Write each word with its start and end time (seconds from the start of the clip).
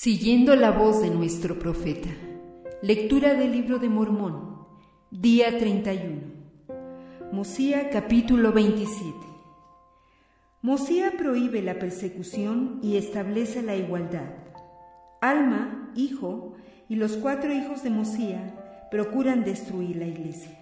Siguiendo 0.00 0.54
la 0.54 0.70
voz 0.70 1.02
de 1.02 1.10
nuestro 1.10 1.58
profeta. 1.58 2.08
Lectura 2.82 3.34
del 3.34 3.50
libro 3.50 3.80
de 3.80 3.88
Mormón. 3.88 4.64
Día 5.10 5.58
31. 5.58 6.20
Mosía 7.32 7.90
capítulo 7.90 8.52
27. 8.52 9.12
Mosía 10.62 11.14
prohíbe 11.18 11.62
la 11.62 11.80
persecución 11.80 12.78
y 12.80 12.96
establece 12.96 13.60
la 13.60 13.74
igualdad. 13.74 14.36
Alma, 15.20 15.90
hijo, 15.96 16.54
y 16.88 16.94
los 16.94 17.16
cuatro 17.16 17.52
hijos 17.52 17.82
de 17.82 17.90
Mosía 17.90 18.86
procuran 18.92 19.42
destruir 19.42 19.96
la 19.96 20.06
iglesia. 20.06 20.56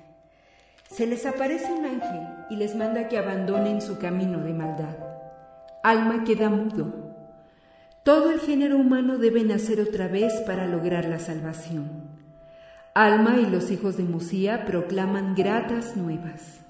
Se 0.90 1.06
les 1.06 1.26
aparece 1.26 1.70
un 1.74 1.84
ángel 1.84 2.26
y 2.48 2.56
les 2.56 2.74
manda 2.74 3.08
que 3.08 3.18
abandonen 3.18 3.82
su 3.82 3.98
camino 3.98 4.38
de 4.38 4.54
maldad. 4.54 4.96
Alma 5.82 6.24
queda 6.24 6.48
mudo 6.48 7.05
todo 8.06 8.30
el 8.30 8.38
género 8.38 8.78
humano 8.78 9.18
debe 9.18 9.42
nacer 9.42 9.80
otra 9.80 10.06
vez 10.06 10.32
para 10.46 10.68
lograr 10.68 11.06
la 11.06 11.18
salvación. 11.18 11.90
Alma 12.94 13.40
y 13.40 13.50
los 13.50 13.72
hijos 13.72 13.96
de 13.96 14.04
Musía 14.04 14.64
proclaman 14.64 15.34
gratas 15.34 15.96
nuevas. 15.96 16.60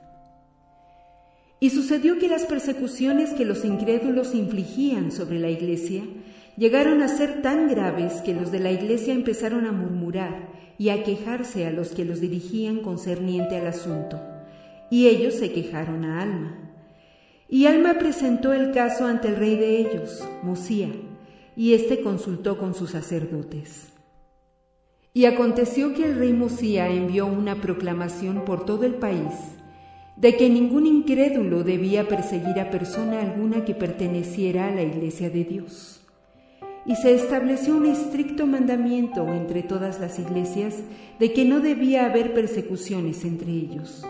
Y 1.61 1.69
sucedió 1.69 2.19
que 2.19 2.29
las 2.29 2.47
persecuciones 2.47 3.35
que 3.35 3.45
los 3.45 3.67
incrédulos 3.67 4.35
infligían 4.35 5.13
sobre 5.13 5.39
la 5.39 5.51
iglesia 5.51 6.05
llegaron 6.57 7.03
a 7.03 7.09
ser 7.09 7.43
tan 7.43 7.69
graves 7.69 8.23
que 8.23 8.33
los 8.33 8.51
de 8.51 8.61
la 8.61 8.73
iglesia 8.73 9.13
empezaron 9.13 9.67
a 9.67 9.73
murmurar 9.73 10.49
y 10.79 10.89
a 10.89 11.05
quejarse 11.05 11.67
a 11.67 11.71
los 11.71 11.91
que 11.91 12.07
los 12.07 12.23
dirigían 12.23 12.81
concerniente 12.81 13.59
al 13.59 13.67
asunto. 13.67 14.19
Y 14.91 15.09
ellos 15.09 15.35
se 15.35 15.53
quejaron 15.53 16.07
a 16.07 16.23
Alma. 16.23 16.57
Y 17.47 17.67
Alma 17.67 17.99
presentó 17.99 18.55
el 18.55 18.73
caso 18.73 19.05
ante 19.05 19.29
el 19.29 19.37
rey 19.37 19.57
de 19.57 19.81
ellos, 19.81 20.27
Musía, 20.43 20.89
y 21.57 21.73
éste 21.73 22.03
consultó 22.03 22.59
con 22.59 22.75
sus 22.75 22.91
sacerdotes. 22.91 23.89
Y 25.15 25.25
aconteció 25.25 25.95
que 25.95 26.05
el 26.05 26.19
rey 26.19 26.35
Mosía 26.35 26.89
envió 26.91 27.27
una 27.27 27.63
proclamación 27.63 28.45
por 28.45 28.67
todo 28.67 28.85
el 28.85 28.97
país 28.97 29.33
de 30.17 30.37
que 30.37 30.51
ningún 30.51 30.87
incrédulo 30.87 31.65
debía 31.65 32.07
perseguir 32.07 32.61
a 32.61 32.71
persona 32.71 33.21
alguna 33.21 33.65
que 33.65 33.75
perteneciera 33.75 34.69
a 34.69 34.71
la 34.71 34.83
iglesia 34.83 35.31
de 35.31 35.45
Dios. 35.45 36.03
Y 36.85 36.95
se 36.97 37.15
estableció 37.15 37.77
un 37.77 37.87
estricto 37.87 38.47
mandamiento 38.47 39.27
entre 39.33 39.63
todas 39.63 39.99
las 39.99 40.19
iglesias 40.19 40.77
de 41.19 41.33
que 41.33 41.45
no 41.45 41.61
debía 41.61 42.07
haber 42.07 42.33
persecuciones 42.33 43.25
entre 43.25 43.51
ellos, 43.51 44.05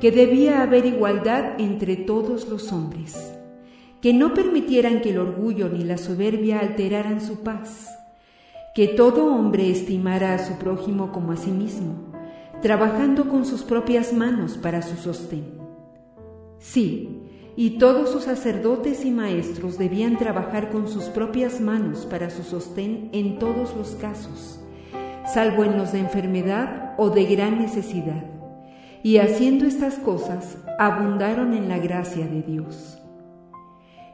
que 0.00 0.10
debía 0.10 0.62
haber 0.62 0.86
igualdad 0.86 1.60
entre 1.60 1.96
todos 1.96 2.48
los 2.48 2.72
hombres 2.72 3.39
que 4.00 4.14
no 4.14 4.32
permitieran 4.32 5.00
que 5.00 5.10
el 5.10 5.18
orgullo 5.18 5.68
ni 5.68 5.84
la 5.84 5.98
soberbia 5.98 6.60
alteraran 6.60 7.20
su 7.20 7.40
paz, 7.40 7.88
que 8.74 8.88
todo 8.88 9.26
hombre 9.26 9.70
estimara 9.70 10.34
a 10.34 10.38
su 10.38 10.54
prójimo 10.54 11.12
como 11.12 11.32
a 11.32 11.36
sí 11.36 11.50
mismo, 11.50 12.12
trabajando 12.62 13.28
con 13.28 13.44
sus 13.44 13.62
propias 13.62 14.12
manos 14.12 14.56
para 14.56 14.82
su 14.82 14.96
sostén. 14.96 15.58
Sí, 16.58 17.26
y 17.56 17.78
todos 17.78 18.10
sus 18.10 18.24
sacerdotes 18.24 19.04
y 19.04 19.10
maestros 19.10 19.76
debían 19.76 20.16
trabajar 20.16 20.70
con 20.70 20.88
sus 20.88 21.04
propias 21.04 21.60
manos 21.60 22.06
para 22.06 22.30
su 22.30 22.42
sostén 22.42 23.10
en 23.12 23.38
todos 23.38 23.76
los 23.76 23.90
casos, 23.96 24.60
salvo 25.26 25.64
en 25.64 25.76
los 25.76 25.92
de 25.92 25.98
enfermedad 25.98 26.94
o 26.96 27.10
de 27.10 27.24
gran 27.24 27.60
necesidad. 27.60 28.24
Y 29.02 29.18
haciendo 29.18 29.66
estas 29.66 29.94
cosas, 29.94 30.58
abundaron 30.78 31.54
en 31.54 31.68
la 31.68 31.78
gracia 31.78 32.26
de 32.26 32.42
Dios. 32.42 32.99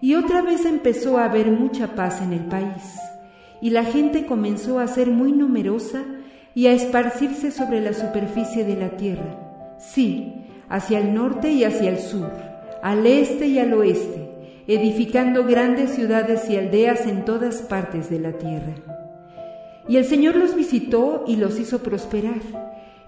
Y 0.01 0.15
otra 0.15 0.43
vez 0.43 0.65
empezó 0.67 1.19
a 1.19 1.25
haber 1.25 1.51
mucha 1.51 1.95
paz 1.95 2.21
en 2.23 2.33
el 2.33 2.45
país, 2.47 2.99
y 3.61 3.71
la 3.71 3.85
gente 3.85 4.27
comenzó 4.27 4.79
a 4.79 4.87
ser 4.87 5.11
muy 5.11 5.33
numerosa 5.33 6.03
y 6.55 6.67
a 6.67 6.73
esparcirse 6.73 7.51
sobre 7.51 7.81
la 7.81 7.93
superficie 7.93 8.65
de 8.65 8.77
la 8.77 8.91
tierra, 8.91 9.77
sí, 9.79 10.47
hacia 10.69 10.99
el 10.99 11.15
norte 11.15 11.51
y 11.51 11.65
hacia 11.65 11.91
el 11.91 11.99
sur, 11.99 12.31
al 12.83 13.07
este 13.07 13.47
y 13.47 13.59
al 13.59 13.73
oeste, 13.73 14.63
edificando 14.67 15.45
grandes 15.45 15.91
ciudades 15.91 16.49
y 16.51 16.57
aldeas 16.57 17.07
en 17.07 17.25
todas 17.25 17.63
partes 17.63 18.11
de 18.11 18.21
la 18.21 18.33
tierra. 18.33 18.75
Y 19.89 19.97
el 19.97 20.05
Señor 20.05 20.37
los 20.37 20.57
visitó 20.57 21.25
y 21.27 21.37
los 21.37 21.59
hizo 21.59 21.79
prosperar, 21.79 22.41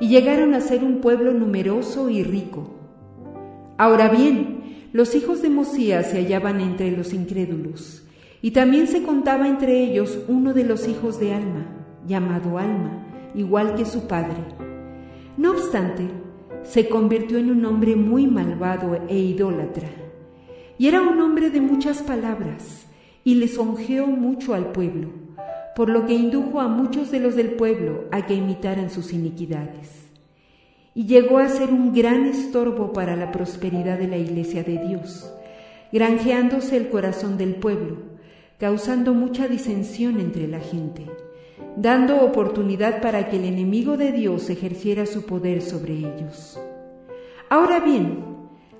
y 0.00 0.08
llegaron 0.08 0.54
a 0.54 0.60
ser 0.60 0.84
un 0.84 1.00
pueblo 1.00 1.32
numeroso 1.32 2.08
y 2.08 2.22
rico. 2.22 2.70
Ahora 3.76 4.08
bien, 4.08 4.57
los 4.93 5.15
hijos 5.15 5.43
de 5.43 5.50
Mosías 5.50 6.10
se 6.10 6.16
hallaban 6.16 6.60
entre 6.60 6.91
los 6.91 7.12
incrédulos, 7.12 8.04
y 8.41 8.53
también 8.53 8.87
se 8.87 9.03
contaba 9.03 9.47
entre 9.47 9.82
ellos 9.82 10.19
uno 10.28 10.54
de 10.54 10.65
los 10.65 10.88
hijos 10.88 11.21
de 11.21 11.34
Alma, 11.34 11.66
llamado 12.06 12.59
Alma, 12.59 13.06
igual 13.34 13.75
que 13.75 13.84
su 13.84 14.06
padre. 14.06 14.38
No 15.37 15.50
obstante, 15.50 16.09
se 16.62 16.88
convirtió 16.88 17.37
en 17.38 17.50
un 17.50 17.65
hombre 17.66 17.97
muy 17.97 18.26
malvado 18.26 18.99
e 19.09 19.19
idólatra, 19.19 19.88
y 20.78 20.87
era 20.87 21.03
un 21.03 21.20
hombre 21.20 21.50
de 21.50 21.60
muchas 21.60 22.03
palabras, 22.03 22.87
y 23.25 23.34
lisonjeó 23.34 24.06
mucho 24.06 24.55
al 24.55 24.72
pueblo, 24.72 25.10
por 25.76 25.91
lo 25.91 26.06
que 26.06 26.15
indujo 26.15 26.60
a 26.60 26.69
muchos 26.69 27.10
de 27.10 27.20
los 27.20 27.37
del 27.37 27.50
pueblo 27.53 28.05
a 28.10 28.25
que 28.25 28.34
imitaran 28.34 28.88
sus 28.88 29.12
iniquidades 29.12 30.07
y 30.98 31.06
llegó 31.06 31.38
a 31.38 31.48
ser 31.48 31.72
un 31.72 31.92
gran 31.92 32.26
estorbo 32.26 32.92
para 32.92 33.14
la 33.14 33.31
prosperidad 33.31 34.00
de 34.00 34.09
la 34.09 34.16
iglesia 34.16 34.64
de 34.64 34.78
Dios, 34.84 35.32
granjeándose 35.92 36.76
el 36.76 36.88
corazón 36.88 37.38
del 37.38 37.54
pueblo, 37.54 37.98
causando 38.59 39.14
mucha 39.14 39.47
disensión 39.47 40.19
entre 40.19 40.48
la 40.48 40.58
gente, 40.58 41.06
dando 41.76 42.20
oportunidad 42.22 43.00
para 43.00 43.28
que 43.28 43.37
el 43.37 43.44
enemigo 43.44 43.97
de 43.97 44.10
Dios 44.10 44.50
ejerciera 44.50 45.06
su 45.06 45.25
poder 45.25 45.62
sobre 45.62 45.92
ellos. 45.92 46.58
Ahora 47.48 47.78
bien, 47.78 48.25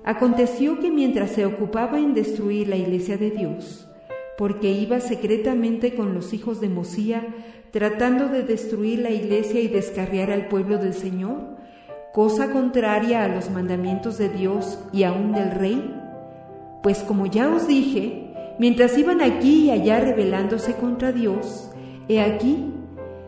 aconteció 0.03 0.77
que 0.81 0.91
mientras 0.91 1.31
se 1.31 1.45
ocupaba 1.45 1.99
en 1.99 2.13
destruir 2.13 2.67
la 2.67 2.75
iglesia 2.75 3.15
de 3.15 3.31
Dios, 3.31 3.87
porque 4.37 4.69
iba 4.69 4.99
secretamente 4.99 5.95
con 5.95 6.13
los 6.13 6.33
hijos 6.33 6.59
de 6.59 6.67
Mosía 6.67 7.25
tratando 7.71 8.27
de 8.27 8.43
destruir 8.43 8.99
la 8.99 9.11
iglesia 9.11 9.61
y 9.61 9.69
descarriar 9.69 10.31
al 10.31 10.49
pueblo 10.49 10.79
del 10.79 10.93
Señor, 10.93 11.58
cosa 12.13 12.51
contraria 12.51 13.23
a 13.23 13.27
los 13.27 13.49
mandamientos 13.51 14.17
de 14.17 14.29
Dios 14.29 14.79
y 14.91 15.03
aún 15.03 15.31
del 15.31 15.51
rey? 15.51 15.95
Pues 16.81 16.99
como 16.99 17.25
ya 17.25 17.49
os 17.49 17.67
dije, 17.67 18.33
mientras 18.57 18.97
iban 18.97 19.21
aquí 19.21 19.65
y 19.65 19.71
allá 19.71 19.99
rebelándose 19.99 20.75
contra 20.75 21.11
Dios, 21.11 21.69
he 22.07 22.21
aquí, 22.21 22.73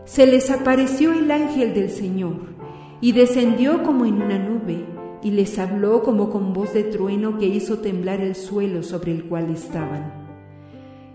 se 0.05 0.25
les 0.25 0.49
apareció 0.49 1.13
el 1.13 1.29
ángel 1.29 1.73
del 1.73 1.89
Señor, 1.89 2.51
y 3.01 3.11
descendió 3.11 3.83
como 3.83 4.05
en 4.05 4.21
una 4.21 4.39
nube, 4.39 4.85
y 5.23 5.31
les 5.31 5.59
habló 5.59 6.01
como 6.01 6.29
con 6.31 6.53
voz 6.53 6.73
de 6.73 6.83
trueno 6.83 7.37
que 7.37 7.45
hizo 7.45 7.79
temblar 7.79 8.21
el 8.21 8.35
suelo 8.35 8.81
sobre 8.81 9.11
el 9.11 9.25
cual 9.25 9.51
estaban. 9.51 10.13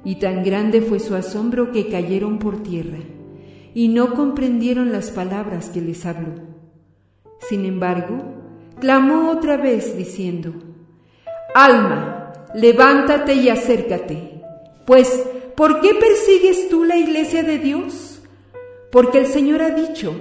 Y 0.05 0.17
tan 0.17 0.45
grande 0.45 0.81
fue 0.81 1.01
su 1.01 1.17
asombro 1.17 1.73
que 1.73 1.89
cayeron 1.89 2.39
por 2.39 2.63
tierra, 2.63 2.99
y 3.75 3.89
no 3.89 4.15
comprendieron 4.15 4.93
las 4.93 5.11
palabras 5.11 5.69
que 5.69 5.81
les 5.81 6.07
habló. 6.07 6.56
Sin 7.41 7.65
embargo, 7.65 8.37
clamó 8.81 9.31
otra 9.31 9.57
vez 9.57 9.97
diciendo, 9.97 10.53
Alma, 11.55 12.33
levántate 12.55 13.35
y 13.35 13.49
acércate, 13.49 14.43
pues, 14.87 15.25
¿por 15.55 15.81
qué 15.81 15.95
persigues 15.95 16.69
tú 16.69 16.85
la 16.85 16.97
iglesia 16.97 17.43
de 17.43 17.59
Dios? 17.59 18.23
Porque 18.91 19.19
el 19.19 19.27
Señor 19.27 19.63
ha 19.63 19.71
dicho, 19.71 20.15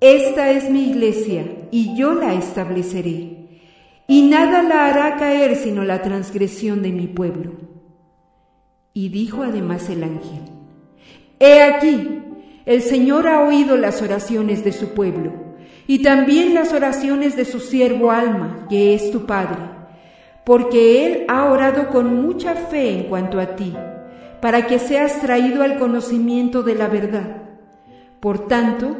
esta 0.00 0.50
es 0.50 0.70
mi 0.70 0.90
iglesia 0.90 1.68
y 1.70 1.96
yo 1.96 2.14
la 2.14 2.34
estableceré, 2.34 3.60
y 4.08 4.22
nada 4.28 4.62
la 4.62 4.86
hará 4.86 5.16
caer 5.16 5.56
sino 5.56 5.82
la 5.84 6.02
transgresión 6.02 6.82
de 6.82 6.92
mi 6.92 7.06
pueblo. 7.06 7.52
Y 8.92 9.08
dijo 9.10 9.42
además 9.42 9.90
el 9.90 10.04
ángel, 10.04 10.42
He 11.38 11.62
aquí, 11.62 12.22
el 12.64 12.82
Señor 12.82 13.28
ha 13.28 13.42
oído 13.42 13.76
las 13.76 14.00
oraciones 14.00 14.64
de 14.64 14.72
su 14.72 14.94
pueblo 14.94 15.45
y 15.86 16.02
también 16.02 16.54
las 16.54 16.72
oraciones 16.72 17.36
de 17.36 17.44
su 17.44 17.60
siervo 17.60 18.10
Alma, 18.10 18.66
que 18.68 18.94
es 18.94 19.10
tu 19.10 19.26
Padre, 19.26 19.58
porque 20.44 21.06
Él 21.06 21.24
ha 21.28 21.50
orado 21.50 21.88
con 21.88 22.22
mucha 22.22 22.54
fe 22.54 22.90
en 22.90 23.04
cuanto 23.04 23.40
a 23.40 23.56
ti, 23.56 23.74
para 24.40 24.66
que 24.66 24.78
seas 24.78 25.20
traído 25.20 25.62
al 25.62 25.78
conocimiento 25.78 26.62
de 26.62 26.74
la 26.74 26.88
verdad. 26.88 27.42
Por 28.20 28.46
tanto, 28.48 28.96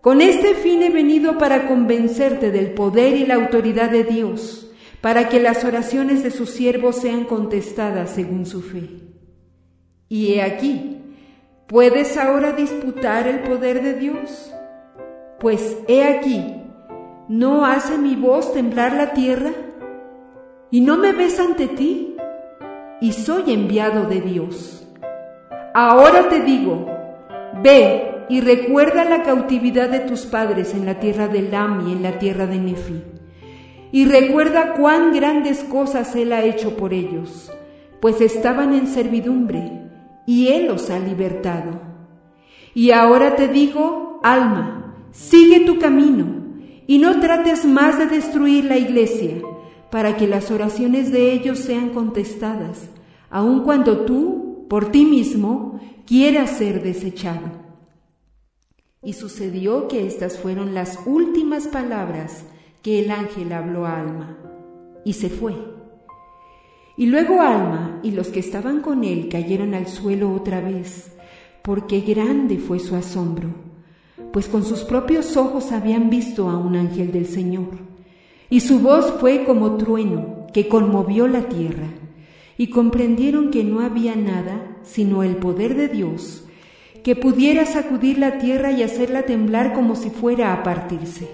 con 0.00 0.20
este 0.20 0.54
fin 0.54 0.82
he 0.82 0.90
venido 0.90 1.38
para 1.38 1.68
convencerte 1.68 2.50
del 2.50 2.72
poder 2.72 3.16
y 3.16 3.26
la 3.26 3.34
autoridad 3.34 3.90
de 3.90 4.04
Dios, 4.04 4.70
para 5.00 5.28
que 5.28 5.40
las 5.40 5.64
oraciones 5.64 6.22
de 6.22 6.30
su 6.30 6.46
siervo 6.46 6.92
sean 6.92 7.24
contestadas 7.24 8.10
según 8.10 8.46
su 8.46 8.62
fe. 8.62 8.88
Y 10.08 10.34
he 10.34 10.42
aquí, 10.42 11.00
¿puedes 11.66 12.16
ahora 12.16 12.52
disputar 12.52 13.26
el 13.26 13.40
poder 13.40 13.82
de 13.82 13.94
Dios? 13.94 14.52
Pues 15.42 15.76
he 15.88 16.04
aquí, 16.04 16.54
¿no 17.28 17.66
hace 17.66 17.98
mi 17.98 18.14
voz 18.14 18.52
temblar 18.52 18.92
la 18.92 19.12
tierra? 19.12 19.50
¿Y 20.70 20.82
no 20.82 20.96
me 20.96 21.10
ves 21.10 21.40
ante 21.40 21.66
ti? 21.66 22.14
Y 23.00 23.10
soy 23.10 23.52
enviado 23.52 24.04
de 24.04 24.20
Dios. 24.20 24.86
Ahora 25.74 26.28
te 26.28 26.38
digo, 26.38 26.86
Ve 27.60 28.24
y 28.28 28.40
recuerda 28.40 29.04
la 29.04 29.24
cautividad 29.24 29.88
de 29.88 29.98
tus 29.98 30.26
padres 30.26 30.74
en 30.74 30.86
la 30.86 31.00
tierra 31.00 31.26
de 31.26 31.42
Lam 31.42 31.88
y 31.88 31.92
en 31.92 32.04
la 32.04 32.20
tierra 32.20 32.46
de 32.46 32.58
Nefi. 32.58 33.02
Y 33.90 34.04
recuerda 34.04 34.74
cuán 34.74 35.12
grandes 35.12 35.64
cosas 35.64 36.14
Él 36.14 36.32
ha 36.32 36.44
hecho 36.44 36.76
por 36.76 36.94
ellos, 36.94 37.52
pues 38.00 38.20
estaban 38.20 38.74
en 38.74 38.86
servidumbre, 38.86 39.90
y 40.24 40.48
Él 40.48 40.68
los 40.68 40.88
ha 40.88 41.00
libertado. 41.00 41.80
Y 42.74 42.92
ahora 42.92 43.34
te 43.34 43.48
digo, 43.48 44.20
alma, 44.22 44.81
sigue 45.12 45.60
tu 45.60 45.78
camino, 45.78 46.42
y 46.86 46.98
no 46.98 47.20
trates 47.20 47.64
más 47.64 47.98
de 47.98 48.06
destruir 48.06 48.64
la 48.64 48.76
iglesia, 48.78 49.40
para 49.90 50.16
que 50.16 50.26
las 50.26 50.50
oraciones 50.50 51.12
de 51.12 51.32
ellos 51.32 51.58
sean 51.58 51.90
contestadas, 51.90 52.88
aun 53.30 53.62
cuando 53.62 54.04
tú, 54.04 54.66
por 54.68 54.90
ti 54.90 55.04
mismo, 55.04 55.80
quieras 56.06 56.50
ser 56.50 56.82
desechado. 56.82 57.62
Y 59.02 59.12
sucedió 59.12 59.88
que 59.88 60.06
estas 60.06 60.38
fueron 60.38 60.74
las 60.74 60.98
últimas 61.06 61.68
palabras 61.68 62.44
que 62.82 63.04
el 63.04 63.10
ángel 63.10 63.52
habló 63.52 63.86
a 63.86 64.00
Alma, 64.00 64.38
y 65.04 65.12
se 65.12 65.28
fue. 65.28 65.54
Y 66.96 67.06
luego 67.06 67.40
Alma 67.40 68.00
y 68.02 68.10
los 68.12 68.28
que 68.28 68.40
estaban 68.40 68.80
con 68.80 69.04
él 69.04 69.28
cayeron 69.28 69.74
al 69.74 69.88
suelo 69.88 70.32
otra 70.32 70.60
vez, 70.60 71.12
porque 71.62 72.00
grande 72.00 72.58
fue 72.58 72.78
su 72.78 72.96
asombro, 72.96 73.71
pues 74.32 74.48
con 74.48 74.64
sus 74.64 74.80
propios 74.80 75.36
ojos 75.36 75.72
habían 75.72 76.10
visto 76.10 76.48
a 76.48 76.58
un 76.58 76.76
ángel 76.76 77.12
del 77.12 77.26
Señor, 77.26 77.78
y 78.50 78.60
su 78.60 78.80
voz 78.80 79.12
fue 79.20 79.44
como 79.44 79.76
trueno 79.76 80.46
que 80.52 80.68
conmovió 80.68 81.26
la 81.26 81.48
tierra, 81.48 81.88
y 82.58 82.68
comprendieron 82.68 83.50
que 83.50 83.64
no 83.64 83.80
había 83.80 84.14
nada 84.14 84.76
sino 84.82 85.22
el 85.22 85.36
poder 85.36 85.74
de 85.76 85.88
Dios, 85.88 86.44
que 87.02 87.16
pudiera 87.16 87.66
sacudir 87.66 88.18
la 88.18 88.38
tierra 88.38 88.70
y 88.72 88.82
hacerla 88.82 89.22
temblar 89.22 89.72
como 89.72 89.96
si 89.96 90.10
fuera 90.10 90.52
a 90.52 90.62
partirse. 90.62 91.28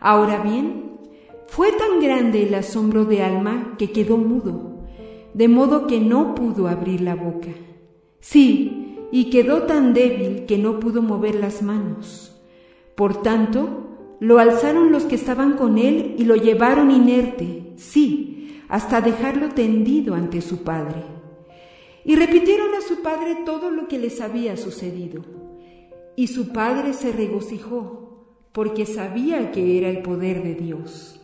Ahora 0.00 0.42
bien, 0.42 0.98
fue 1.46 1.72
tan 1.72 2.00
grande 2.00 2.42
el 2.42 2.54
asombro 2.54 3.04
de 3.04 3.22
Alma 3.22 3.76
que 3.78 3.92
quedó 3.92 4.16
mudo, 4.16 4.84
de 5.32 5.48
modo 5.48 5.86
que 5.86 6.00
no 6.00 6.34
pudo 6.34 6.68
abrir 6.68 7.00
la 7.00 7.14
boca. 7.14 7.48
Sí, 8.20 8.83
y 9.14 9.30
quedó 9.30 9.62
tan 9.62 9.94
débil 9.94 10.44
que 10.44 10.58
no 10.58 10.80
pudo 10.80 11.00
mover 11.00 11.36
las 11.36 11.62
manos. 11.62 12.36
Por 12.96 13.22
tanto, 13.22 14.16
lo 14.18 14.40
alzaron 14.40 14.90
los 14.90 15.04
que 15.04 15.14
estaban 15.14 15.56
con 15.56 15.78
él 15.78 16.16
y 16.18 16.24
lo 16.24 16.34
llevaron 16.34 16.90
inerte, 16.90 17.74
sí, 17.76 18.60
hasta 18.68 19.00
dejarlo 19.00 19.50
tendido 19.50 20.14
ante 20.14 20.40
su 20.40 20.64
padre 20.64 21.14
y 22.04 22.16
repitieron 22.16 22.74
a 22.74 22.80
su 22.80 23.02
padre 23.02 23.38
todo 23.46 23.70
lo 23.70 23.88
que 23.88 23.98
les 23.98 24.20
había 24.20 24.56
sucedido. 24.56 25.22
Y 26.16 26.28
su 26.28 26.52
padre 26.52 26.92
se 26.92 27.12
regocijó, 27.12 28.26
porque 28.52 28.84
sabía 28.84 29.50
que 29.50 29.78
era 29.78 29.88
el 29.88 30.02
poder 30.02 30.42
de 30.42 30.54
Dios. 30.54 31.20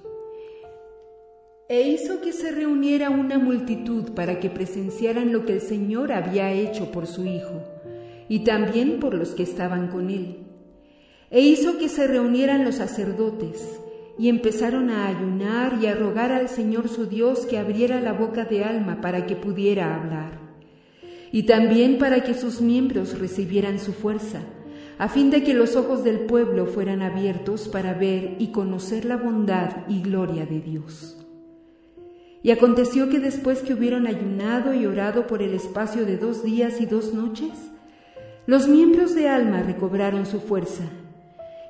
E 1.69 1.83
hizo 1.83 2.21
que 2.21 2.33
se 2.33 2.51
reuniera 2.51 3.11
una 3.11 3.39
multitud 3.39 4.13
para 4.15 4.41
que 4.41 4.51
presenciaran 4.51 5.33
lo 5.33 5.45
que 5.45 5.53
el 5.53 5.61
Señor 5.61 6.13
había 6.13 6.51
hecho 6.51 6.91
por 6.91 7.07
su 7.07 7.25
Hijo, 7.27 7.63
y 8.31 8.45
también 8.45 8.99
por 8.99 9.13
los 9.13 9.33
que 9.35 9.43
estaban 9.43 9.89
con 9.89 10.09
él. 10.09 10.47
E 11.31 11.43
hizo 11.43 11.77
que 11.77 11.91
se 11.91 12.07
reunieran 12.07 12.65
los 12.65 12.77
sacerdotes, 12.77 13.79
y 14.19 14.31
empezaron 14.31 14.89
a 14.89 15.07
ayunar 15.07 15.79
y 15.83 15.87
a 15.87 15.95
rogar 15.95 16.33
al 16.33 16.49
Señor 16.49 16.89
su 16.89 17.05
Dios 17.05 17.45
que 17.45 17.59
abriera 17.59 18.01
la 18.01 18.15
boca 18.15 18.47
de 18.47 18.65
alma 18.65 19.03
para 19.03 19.27
que 19.27 19.37
pudiera 19.37 19.95
hablar 19.95 20.41
y 21.33 21.45
también 21.45 21.99
para 21.99 22.23
que 22.23 22.35
sus 22.35 22.61
miembros 22.61 23.19
recibieran 23.19 23.79
su 23.79 23.93
fuerza, 23.93 24.41
a 24.99 25.09
fin 25.09 25.31
de 25.31 25.43
que 25.43 25.55
los 25.55 25.77
ojos 25.77 26.05
del 26.05 26.21
pueblo 26.21 26.67
fueran 26.67 27.03
abiertos 27.03 27.69
para 27.69 27.95
ver 27.95 28.37
y 28.39 28.49
conocer 28.49 29.05
la 29.05 29.17
bondad 29.17 29.89
y 29.89 30.03
gloria 30.03 30.45
de 30.45 30.61
Dios. 30.61 31.17
Y 32.43 32.51
aconteció 32.51 33.11
que 33.11 33.21
después 33.21 33.61
que 33.61 33.75
hubieron 33.75 34.07
ayunado 34.07 34.75
y 34.75 34.87
orado 34.87 35.27
por 35.27 35.43
el 35.43 35.55
espacio 35.55 36.05
de 36.05 36.17
dos 36.17 36.43
días 36.43 36.81
y 36.81 36.87
dos 36.87 37.15
noches, 37.15 37.70
los 38.51 38.67
miembros 38.67 39.15
de 39.15 39.29
Alma 39.29 39.63
recobraron 39.63 40.27
su 40.27 40.41
fuerza, 40.41 40.83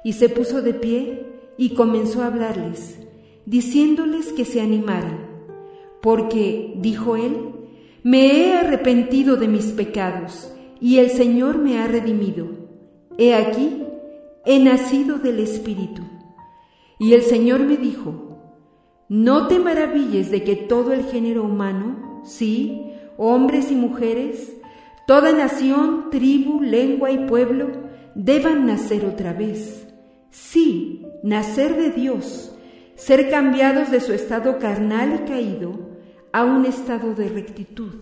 y 0.03 0.15
se 0.15 0.31
puso 0.31 0.63
de 0.63 0.73
pie 0.73 1.27
y 1.59 1.75
comenzó 1.75 2.23
a 2.23 2.29
hablarles, 2.29 2.99
diciéndoles 3.45 4.33
que 4.33 4.47
se 4.47 4.63
animaran, 4.63 5.19
porque, 6.01 6.73
dijo 6.79 7.17
él, 7.17 7.37
me 8.03 8.33
he 8.33 8.55
arrepentido 8.55 9.37
de 9.37 9.47
mis 9.47 9.67
pecados 9.67 10.55
y 10.81 10.97
el 10.97 11.11
Señor 11.11 11.59
me 11.59 11.79
ha 11.81 11.87
redimido. 11.87 12.47
He 13.19 13.35
aquí, 13.35 13.85
he 14.47 14.59
nacido 14.59 15.19
del 15.19 15.41
Espíritu. 15.41 16.01
Y 16.99 17.13
el 17.13 17.25
Señor 17.25 17.61
me 17.61 17.77
dijo, 17.77 18.39
no 19.11 19.49
te 19.49 19.59
maravilles 19.59 20.31
de 20.31 20.45
que 20.45 20.57
todo 20.57 20.95
el 20.95 21.05
género 21.05 21.43
humano, 21.45 22.23
sí, 22.25 22.91
hombres 23.19 23.71
y 23.71 23.75
mujeres, 23.75 24.57
toda 25.11 25.33
nación, 25.33 26.05
tribu, 26.09 26.63
lengua 26.63 27.11
y 27.11 27.27
pueblo, 27.27 27.67
deban 28.15 28.65
nacer 28.65 29.05
otra 29.05 29.33
vez. 29.33 29.89
Sí, 30.31 31.05
nacer 31.25 31.75
de 31.75 31.91
Dios, 31.91 32.55
ser 32.95 33.29
cambiados 33.29 33.91
de 33.91 34.01
su 34.01 34.13
estado 34.13 34.61
carnal 34.61 35.21
y 35.21 35.29
caído 35.29 35.73
a 36.33 36.45
un 36.45 36.65
estado 36.65 37.13
de 37.17 37.29
rectitud, 37.29 37.93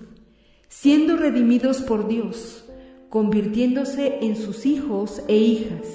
siendo 0.68 1.16
redimidos 1.16 1.80
por 1.80 2.08
Dios, 2.08 2.68
convirtiéndose 3.08 4.18
en 4.20 4.36
sus 4.36 4.66
hijos 4.66 5.22
e 5.28 5.36
hijas, 5.38 5.86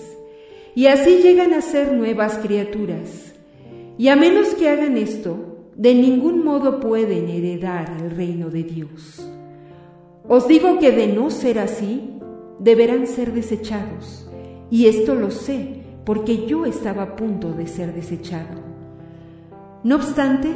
y 0.74 0.88
así 0.88 1.20
llegan 1.22 1.54
a 1.54 1.62
ser 1.62 1.94
nuevas 1.94 2.40
criaturas. 2.40 3.36
Y 4.00 4.08
a 4.08 4.16
menos 4.16 4.56
que 4.56 4.68
hagan 4.68 4.98
esto, 4.98 5.70
de 5.76 5.94
ningún 5.94 6.44
modo 6.44 6.80
pueden 6.80 7.30
heredar 7.30 7.98
el 8.02 8.10
reino 8.10 8.50
de 8.50 8.64
Dios. 8.64 9.24
Os 10.28 10.48
digo 10.48 10.80
que 10.80 10.92
de 10.92 11.08
no 11.08 11.30
ser 11.30 11.60
así, 11.60 12.10
deberán 12.60 13.08
ser 13.08 13.34
desechados, 13.34 14.30
y 14.70 14.86
esto 14.86 15.16
lo 15.16 15.32
sé, 15.32 15.84
porque 16.06 16.46
yo 16.46 16.66
estaba 16.66 17.04
a 17.04 17.16
punto 17.16 17.52
de 17.52 17.68
ser 17.68 17.94
desechado. 17.94 18.62
No 19.84 19.96
obstante, 19.98 20.50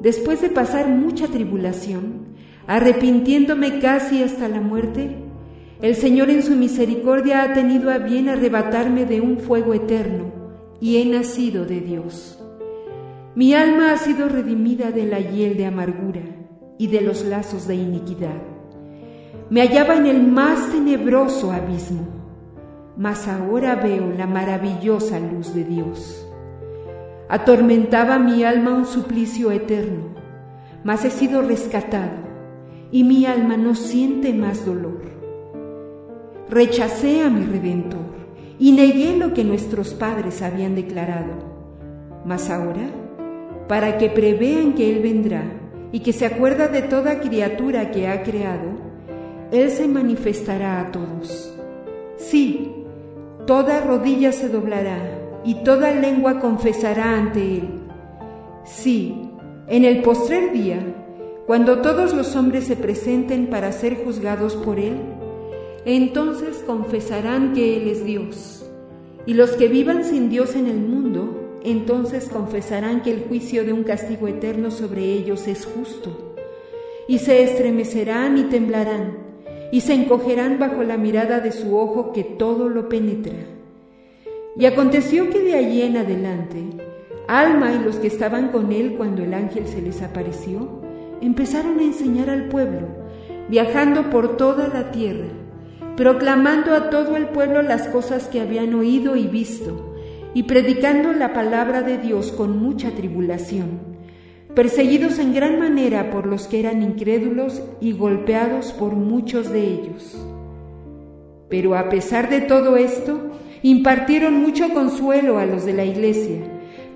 después 0.00 0.40
de 0.40 0.50
pasar 0.50 0.88
mucha 0.88 1.28
tribulación, 1.28 2.34
arrepintiéndome 2.66 3.78
casi 3.78 4.22
hasta 4.22 4.48
la 4.48 4.60
muerte, 4.60 5.16
el 5.80 5.94
Señor 5.94 6.30
en 6.30 6.42
su 6.42 6.56
misericordia 6.56 7.42
ha 7.42 7.52
tenido 7.52 7.90
a 7.90 7.98
bien 7.98 8.28
arrebatarme 8.28 9.04
de 9.04 9.20
un 9.20 9.38
fuego 9.38 9.74
eterno 9.74 10.32
y 10.80 10.96
he 10.96 11.04
nacido 11.04 11.64
de 11.66 11.80
Dios. 11.80 12.42
Mi 13.34 13.54
alma 13.54 13.92
ha 13.92 13.98
sido 13.98 14.28
redimida 14.28 14.92
de 14.92 15.06
la 15.06 15.20
hiel 15.20 15.56
de 15.56 15.66
amargura 15.66 16.22
y 16.78 16.86
de 16.86 17.00
los 17.00 17.24
lazos 17.24 17.66
de 17.66 17.74
iniquidad. 17.74 18.53
Me 19.50 19.60
hallaba 19.60 19.96
en 19.96 20.06
el 20.06 20.22
más 20.26 20.70
tenebroso 20.70 21.52
abismo, 21.52 22.06
mas 22.96 23.28
ahora 23.28 23.74
veo 23.74 24.10
la 24.16 24.26
maravillosa 24.26 25.18
luz 25.20 25.54
de 25.54 25.64
Dios. 25.64 26.26
Atormentaba 27.28 28.18
mi 28.18 28.42
alma 28.42 28.72
un 28.72 28.86
suplicio 28.86 29.50
eterno, 29.50 30.14
mas 30.82 31.04
he 31.04 31.10
sido 31.10 31.42
rescatado 31.42 32.24
y 32.90 33.04
mi 33.04 33.26
alma 33.26 33.58
no 33.58 33.74
siente 33.74 34.32
más 34.32 34.64
dolor. 34.64 35.02
Rechacé 36.48 37.22
a 37.22 37.28
mi 37.28 37.44
Redentor 37.44 38.14
y 38.58 38.72
negué 38.72 39.16
lo 39.16 39.34
que 39.34 39.44
nuestros 39.44 39.92
padres 39.92 40.40
habían 40.40 40.74
declarado. 40.74 41.32
Mas 42.24 42.48
ahora, 42.48 42.88
para 43.68 43.98
que 43.98 44.08
prevean 44.08 44.72
que 44.72 44.90
Él 44.90 45.02
vendrá 45.02 45.42
y 45.92 46.00
que 46.00 46.14
se 46.14 46.24
acuerda 46.24 46.68
de 46.68 46.82
toda 46.82 47.20
criatura 47.20 47.90
que 47.90 48.08
ha 48.08 48.22
creado, 48.22 48.83
Él 49.54 49.70
se 49.70 49.86
manifestará 49.86 50.80
a 50.80 50.90
todos. 50.90 51.54
Sí, 52.16 52.72
toda 53.46 53.82
rodilla 53.82 54.32
se 54.32 54.48
doblará 54.48 54.98
y 55.44 55.62
toda 55.62 55.92
lengua 55.92 56.40
confesará 56.40 57.16
ante 57.16 57.58
él. 57.58 57.68
Sí, 58.64 59.30
en 59.68 59.84
el 59.84 60.02
postrer 60.02 60.52
día, 60.52 60.80
cuando 61.46 61.82
todos 61.82 62.14
los 62.14 62.34
hombres 62.34 62.64
se 62.64 62.74
presenten 62.74 63.46
para 63.46 63.70
ser 63.70 64.02
juzgados 64.04 64.56
por 64.56 64.80
él, 64.80 64.96
entonces 65.84 66.64
confesarán 66.66 67.52
que 67.52 67.76
él 67.76 67.86
es 67.86 68.04
Dios. 68.04 68.68
Y 69.24 69.34
los 69.34 69.52
que 69.52 69.68
vivan 69.68 70.02
sin 70.02 70.30
Dios 70.30 70.56
en 70.56 70.66
el 70.66 70.78
mundo, 70.78 71.60
entonces 71.62 72.28
confesarán 72.28 73.02
que 73.02 73.12
el 73.12 73.20
juicio 73.28 73.64
de 73.64 73.72
un 73.72 73.84
castigo 73.84 74.26
eterno 74.26 74.72
sobre 74.72 75.04
ellos 75.04 75.46
es 75.46 75.64
justo. 75.64 76.34
Y 77.06 77.18
se 77.18 77.44
estremecerán 77.44 78.36
y 78.36 78.44
temblarán, 78.44 79.23
y 79.74 79.80
se 79.80 79.92
encogerán 79.92 80.60
bajo 80.60 80.84
la 80.84 80.96
mirada 80.96 81.40
de 81.40 81.50
su 81.50 81.76
ojo 81.76 82.12
que 82.12 82.22
todo 82.22 82.68
lo 82.68 82.88
penetra. 82.88 83.34
Y 84.56 84.66
aconteció 84.66 85.30
que 85.30 85.40
de 85.40 85.56
allí 85.56 85.82
en 85.82 85.96
adelante, 85.96 86.62
Alma 87.26 87.72
y 87.72 87.82
los 87.82 87.96
que 87.96 88.06
estaban 88.06 88.50
con 88.52 88.70
él 88.70 88.94
cuando 88.96 89.24
el 89.24 89.34
ángel 89.34 89.66
se 89.66 89.82
les 89.82 90.00
apareció, 90.00 90.80
empezaron 91.20 91.80
a 91.80 91.82
enseñar 91.82 92.30
al 92.30 92.44
pueblo, 92.50 92.86
viajando 93.48 94.10
por 94.10 94.36
toda 94.36 94.68
la 94.68 94.92
tierra, 94.92 95.26
proclamando 95.96 96.72
a 96.72 96.88
todo 96.88 97.16
el 97.16 97.26
pueblo 97.26 97.60
las 97.60 97.88
cosas 97.88 98.28
que 98.28 98.40
habían 98.40 98.74
oído 98.74 99.16
y 99.16 99.26
visto, 99.26 99.96
y 100.34 100.44
predicando 100.44 101.12
la 101.12 101.32
palabra 101.32 101.82
de 101.82 101.98
Dios 101.98 102.30
con 102.30 102.62
mucha 102.62 102.92
tribulación, 102.92 103.93
perseguidos 104.54 105.18
en 105.18 105.34
gran 105.34 105.58
manera 105.58 106.10
por 106.10 106.26
los 106.26 106.46
que 106.46 106.60
eran 106.60 106.82
incrédulos 106.82 107.62
y 107.80 107.92
golpeados 107.92 108.72
por 108.72 108.94
muchos 108.94 109.50
de 109.50 109.64
ellos. 109.64 110.16
Pero 111.48 111.74
a 111.76 111.88
pesar 111.88 112.30
de 112.30 112.40
todo 112.40 112.76
esto, 112.76 113.18
impartieron 113.62 114.40
mucho 114.40 114.72
consuelo 114.72 115.38
a 115.38 115.46
los 115.46 115.64
de 115.64 115.72
la 115.72 115.84
iglesia, 115.84 116.38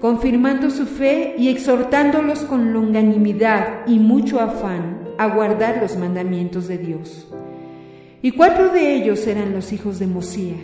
confirmando 0.00 0.70
su 0.70 0.86
fe 0.86 1.34
y 1.36 1.48
exhortándolos 1.48 2.40
con 2.40 2.72
longanimidad 2.72 3.86
y 3.86 3.98
mucho 3.98 4.40
afán 4.40 5.08
a 5.18 5.28
guardar 5.28 5.78
los 5.82 5.96
mandamientos 5.96 6.68
de 6.68 6.78
Dios. 6.78 7.28
Y 8.22 8.32
cuatro 8.32 8.70
de 8.70 8.94
ellos 8.94 9.26
eran 9.26 9.52
los 9.52 9.72
hijos 9.72 9.98
de 9.98 10.06
Mosía, 10.06 10.56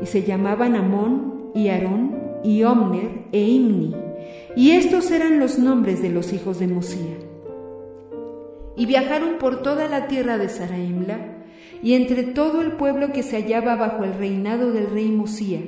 y 0.00 0.06
se 0.06 0.22
llamaban 0.22 0.74
Amón, 0.76 1.50
y 1.54 1.68
Aarón, 1.68 2.16
y 2.44 2.62
Omner, 2.64 3.24
e 3.32 3.40
Imni, 3.40 3.94
y 4.56 4.72
estos 4.72 5.10
eran 5.10 5.38
los 5.38 5.58
nombres 5.58 6.02
de 6.02 6.10
los 6.10 6.32
hijos 6.32 6.58
de 6.58 6.66
Mosía. 6.66 7.16
Y 8.76 8.86
viajaron 8.86 9.38
por 9.38 9.62
toda 9.62 9.88
la 9.88 10.08
tierra 10.08 10.38
de 10.38 10.48
Saraemla, 10.48 11.42
y 11.82 11.94
entre 11.94 12.22
todo 12.22 12.60
el 12.60 12.72
pueblo 12.72 13.12
que 13.12 13.22
se 13.22 13.36
hallaba 13.36 13.74
bajo 13.76 14.04
el 14.04 14.14
reinado 14.14 14.72
del 14.72 14.90
rey 14.90 15.10
Mosía, 15.10 15.60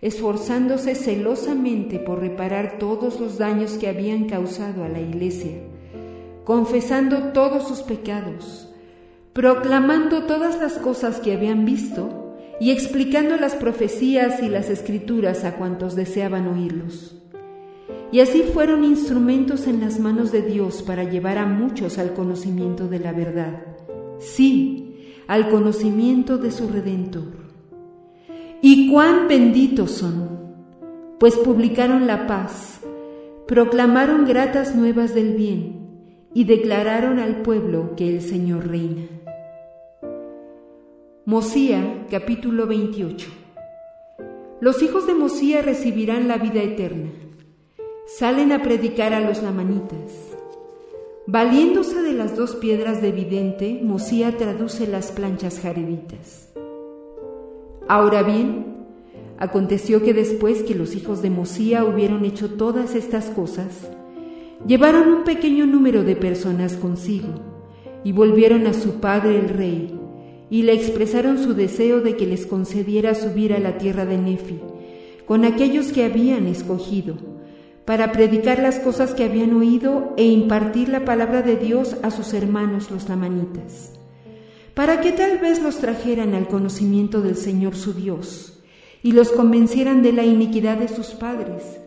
esforzándose 0.00 0.94
celosamente 0.94 1.98
por 1.98 2.20
reparar 2.20 2.78
todos 2.78 3.20
los 3.20 3.38
daños 3.38 3.72
que 3.72 3.88
habían 3.88 4.24
causado 4.24 4.82
a 4.82 4.88
la 4.88 5.00
iglesia, 5.00 5.52
confesando 6.44 7.32
todos 7.32 7.68
sus 7.68 7.82
pecados, 7.82 8.74
proclamando 9.32 10.24
todas 10.24 10.58
las 10.58 10.78
cosas 10.78 11.20
que 11.20 11.32
habían 11.32 11.64
visto 11.64 12.34
y 12.58 12.72
explicando 12.72 13.36
las 13.36 13.54
profecías 13.54 14.42
y 14.42 14.48
las 14.48 14.68
escrituras 14.68 15.44
a 15.44 15.54
cuantos 15.56 15.94
deseaban 15.94 16.48
oírlos. 16.48 17.20
Y 18.12 18.20
así 18.20 18.42
fueron 18.42 18.84
instrumentos 18.84 19.66
en 19.66 19.80
las 19.80 20.00
manos 20.00 20.32
de 20.32 20.42
Dios 20.42 20.82
para 20.82 21.04
llevar 21.04 21.38
a 21.38 21.46
muchos 21.46 21.98
al 21.98 22.12
conocimiento 22.12 22.88
de 22.88 22.98
la 22.98 23.12
verdad. 23.12 23.62
Sí, 24.18 25.14
al 25.28 25.48
conocimiento 25.48 26.36
de 26.36 26.50
su 26.50 26.68
Redentor. 26.68 27.40
Y 28.60 28.90
cuán 28.90 29.28
benditos 29.28 29.92
son, 29.92 30.28
pues 31.20 31.36
publicaron 31.36 32.08
la 32.08 32.26
paz, 32.26 32.80
proclamaron 33.46 34.26
gratas 34.26 34.74
nuevas 34.74 35.14
del 35.14 35.34
bien 35.34 35.80
y 36.34 36.44
declararon 36.44 37.20
al 37.20 37.42
pueblo 37.42 37.94
que 37.96 38.08
el 38.08 38.22
Señor 38.22 38.68
reina. 38.68 39.06
Mosía 41.24 42.06
capítulo 42.10 42.66
28 42.66 43.28
Los 44.60 44.82
hijos 44.82 45.06
de 45.06 45.14
Mosía 45.14 45.62
recibirán 45.62 46.26
la 46.26 46.38
vida 46.38 46.60
eterna. 46.60 47.10
Salen 48.18 48.50
a 48.50 48.60
predicar 48.60 49.14
a 49.14 49.20
los 49.20 49.40
lamanitas. 49.40 50.34
Valiéndose 51.28 52.02
de 52.02 52.12
las 52.12 52.36
dos 52.36 52.56
piedras 52.56 53.00
de 53.00 53.12
vidente, 53.12 53.80
Mosía 53.84 54.36
traduce 54.36 54.88
las 54.88 55.12
planchas 55.12 55.60
jarebitas. 55.60 56.48
Ahora 57.86 58.24
bien, 58.24 58.66
aconteció 59.38 60.02
que 60.02 60.12
después 60.12 60.64
que 60.64 60.74
los 60.74 60.96
hijos 60.96 61.22
de 61.22 61.30
Mosía 61.30 61.84
hubieron 61.84 62.24
hecho 62.24 62.50
todas 62.50 62.96
estas 62.96 63.26
cosas, 63.26 63.88
llevaron 64.66 65.08
un 65.08 65.22
pequeño 65.22 65.66
número 65.66 66.02
de 66.02 66.16
personas 66.16 66.74
consigo 66.74 67.28
y 68.02 68.10
volvieron 68.10 68.66
a 68.66 68.74
su 68.74 68.94
padre 68.94 69.38
el 69.38 69.48
rey 69.50 69.96
y 70.50 70.64
le 70.64 70.72
expresaron 70.72 71.38
su 71.38 71.54
deseo 71.54 72.00
de 72.00 72.16
que 72.16 72.26
les 72.26 72.44
concediera 72.44 73.14
subir 73.14 73.54
a 73.54 73.60
la 73.60 73.78
tierra 73.78 74.04
de 74.04 74.18
Nefi, 74.18 74.58
con 75.26 75.44
aquellos 75.44 75.92
que 75.92 76.04
habían 76.04 76.48
escogido, 76.48 77.29
para 77.84 78.12
predicar 78.12 78.60
las 78.60 78.78
cosas 78.78 79.14
que 79.14 79.24
habían 79.24 79.54
oído 79.54 80.14
e 80.16 80.24
impartir 80.24 80.88
la 80.88 81.04
palabra 81.04 81.42
de 81.42 81.56
Dios 81.56 81.96
a 82.02 82.10
sus 82.10 82.34
hermanos 82.34 82.90
los 82.90 83.08
lamanitas, 83.08 83.92
para 84.74 85.00
que 85.00 85.12
tal 85.12 85.38
vez 85.38 85.62
los 85.62 85.78
trajeran 85.78 86.34
al 86.34 86.48
conocimiento 86.48 87.20
del 87.20 87.36
Señor 87.36 87.74
su 87.76 87.94
Dios, 87.94 88.62
y 89.02 89.12
los 89.12 89.30
convencieran 89.30 90.02
de 90.02 90.12
la 90.12 90.24
iniquidad 90.24 90.76
de 90.76 90.88
sus 90.88 91.08
padres, 91.08 91.80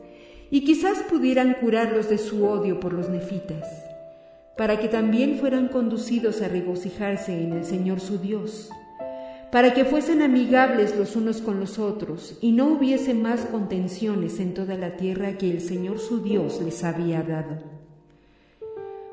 y 0.49 0.65
quizás 0.65 0.99
pudieran 1.09 1.55
curarlos 1.61 2.09
de 2.09 2.17
su 2.17 2.45
odio 2.45 2.79
por 2.79 2.93
los 2.93 3.09
nefitas 3.09 3.67
para 4.57 4.79
que 4.79 4.87
también 4.87 5.39
fueran 5.39 5.67
conducidos 5.67 6.41
a 6.41 6.47
regocijarse 6.47 7.33
en 7.41 7.53
el 7.53 7.65
Señor 7.65 7.99
su 7.99 8.19
Dios, 8.19 8.69
para 9.53 9.75
que 9.75 9.85
fuesen 9.85 10.23
amigables 10.23 10.97
los 10.97 11.15
unos 11.15 11.39
con 11.39 11.59
los 11.59 11.77
otros 11.77 12.39
y 12.41 12.53
no 12.53 12.69
hubiese 12.69 13.13
más 13.13 13.41
contenciones 13.41 14.39
en 14.39 14.55
toda 14.55 14.75
la 14.77 14.97
tierra 14.97 15.37
que 15.37 15.51
el 15.51 15.61
Señor 15.61 15.99
su 15.99 16.23
Dios 16.23 16.59
les 16.65 16.83
había 16.83 17.21
dado. 17.21 17.61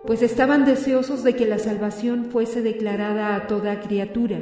Pues 0.06 0.23
estaban 0.23 0.64
deseosos 0.64 1.23
de 1.25 1.37
que 1.37 1.44
la 1.44 1.59
salvación 1.59 2.30
fuese 2.30 2.62
declarada 2.62 3.37
a 3.37 3.49
toda 3.49 3.80
criatura, 3.80 4.38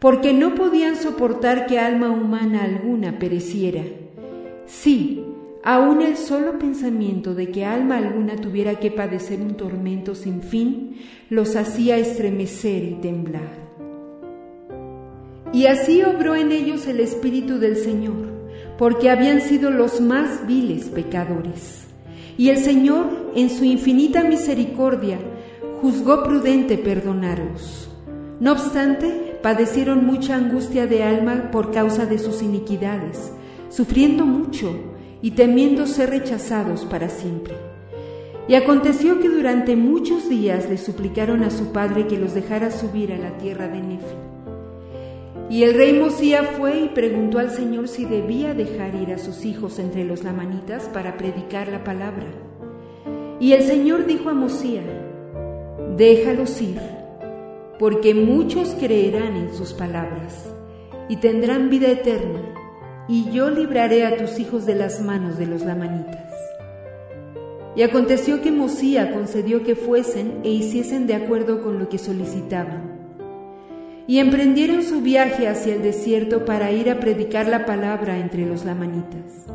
porque 0.00 0.32
no 0.32 0.56
podían 0.56 0.96
soportar 0.96 1.66
que 1.66 1.78
alma 1.78 2.10
humana 2.10 2.64
alguna 2.64 3.20
pereciera. 3.20 3.84
Sí, 4.66 5.24
Aún 5.64 6.02
el 6.02 6.16
solo 6.16 6.58
pensamiento 6.58 7.36
de 7.36 7.52
que 7.52 7.64
alma 7.64 7.98
alguna 7.98 8.34
tuviera 8.34 8.80
que 8.80 8.90
padecer 8.90 9.40
un 9.40 9.56
tormento 9.56 10.16
sin 10.16 10.42
fin 10.42 10.96
los 11.30 11.54
hacía 11.54 11.98
estremecer 11.98 12.82
y 12.82 12.94
temblar. 12.94 13.61
Y 15.52 15.66
así 15.66 16.02
obró 16.02 16.34
en 16.34 16.50
ellos 16.50 16.86
el 16.86 17.00
Espíritu 17.00 17.58
del 17.58 17.76
Señor, 17.76 18.30
porque 18.78 19.10
habían 19.10 19.42
sido 19.42 19.70
los 19.70 20.00
más 20.00 20.46
viles 20.46 20.86
pecadores. 20.86 21.84
Y 22.38 22.48
el 22.48 22.56
Señor, 22.56 23.32
en 23.34 23.50
su 23.50 23.64
infinita 23.64 24.24
misericordia, 24.24 25.18
juzgó 25.80 26.22
prudente 26.22 26.78
perdonarlos. 26.78 27.90
No 28.40 28.52
obstante, 28.52 29.38
padecieron 29.42 30.06
mucha 30.06 30.36
angustia 30.36 30.86
de 30.86 31.02
alma 31.02 31.50
por 31.50 31.70
causa 31.70 32.06
de 32.06 32.18
sus 32.18 32.42
iniquidades, 32.42 33.32
sufriendo 33.68 34.24
mucho 34.24 34.74
y 35.20 35.32
temiendo 35.32 35.86
ser 35.86 36.10
rechazados 36.10 36.86
para 36.86 37.10
siempre. 37.10 37.54
Y 38.48 38.54
aconteció 38.54 39.20
que 39.20 39.28
durante 39.28 39.76
muchos 39.76 40.28
días 40.28 40.68
le 40.68 40.78
suplicaron 40.78 41.44
a 41.44 41.50
su 41.50 41.72
padre 41.72 42.06
que 42.06 42.18
los 42.18 42.34
dejara 42.34 42.70
subir 42.70 43.12
a 43.12 43.18
la 43.18 43.36
tierra 43.36 43.68
de 43.68 43.82
Nefi. 43.82 44.31
Y 45.52 45.64
el 45.64 45.74
rey 45.74 45.92
Mosía 45.92 46.44
fue 46.44 46.80
y 46.80 46.88
preguntó 46.88 47.38
al 47.38 47.50
Señor 47.50 47.86
si 47.86 48.06
debía 48.06 48.54
dejar 48.54 48.94
ir 48.94 49.12
a 49.12 49.18
sus 49.18 49.44
hijos 49.44 49.78
entre 49.78 50.02
los 50.02 50.24
lamanitas 50.24 50.84
para 50.84 51.18
predicar 51.18 51.68
la 51.68 51.84
palabra. 51.84 52.24
Y 53.38 53.52
el 53.52 53.62
Señor 53.62 54.06
dijo 54.06 54.30
a 54.30 54.32
Mosía, 54.32 54.80
déjalos 55.94 56.58
ir, 56.62 56.80
porque 57.78 58.14
muchos 58.14 58.74
creerán 58.80 59.36
en 59.36 59.52
sus 59.52 59.74
palabras 59.74 60.48
y 61.10 61.16
tendrán 61.16 61.68
vida 61.68 61.90
eterna 61.90 62.40
y 63.06 63.30
yo 63.30 63.50
libraré 63.50 64.06
a 64.06 64.16
tus 64.16 64.38
hijos 64.38 64.64
de 64.64 64.74
las 64.74 65.02
manos 65.02 65.36
de 65.36 65.48
los 65.48 65.60
lamanitas. 65.60 66.32
Y 67.76 67.82
aconteció 67.82 68.40
que 68.40 68.52
Mosía 68.52 69.12
concedió 69.12 69.62
que 69.64 69.76
fuesen 69.76 70.40
e 70.44 70.48
hiciesen 70.48 71.06
de 71.06 71.14
acuerdo 71.14 71.62
con 71.62 71.78
lo 71.78 71.90
que 71.90 71.98
solicitaban. 71.98 72.91
Y 74.06 74.18
emprendieron 74.18 74.82
su 74.82 75.00
viaje 75.00 75.48
hacia 75.48 75.74
el 75.74 75.82
desierto 75.82 76.44
para 76.44 76.72
ir 76.72 76.90
a 76.90 77.00
predicar 77.00 77.46
la 77.46 77.64
palabra 77.66 78.18
entre 78.18 78.46
los 78.46 78.64
lamanitas. 78.64 79.46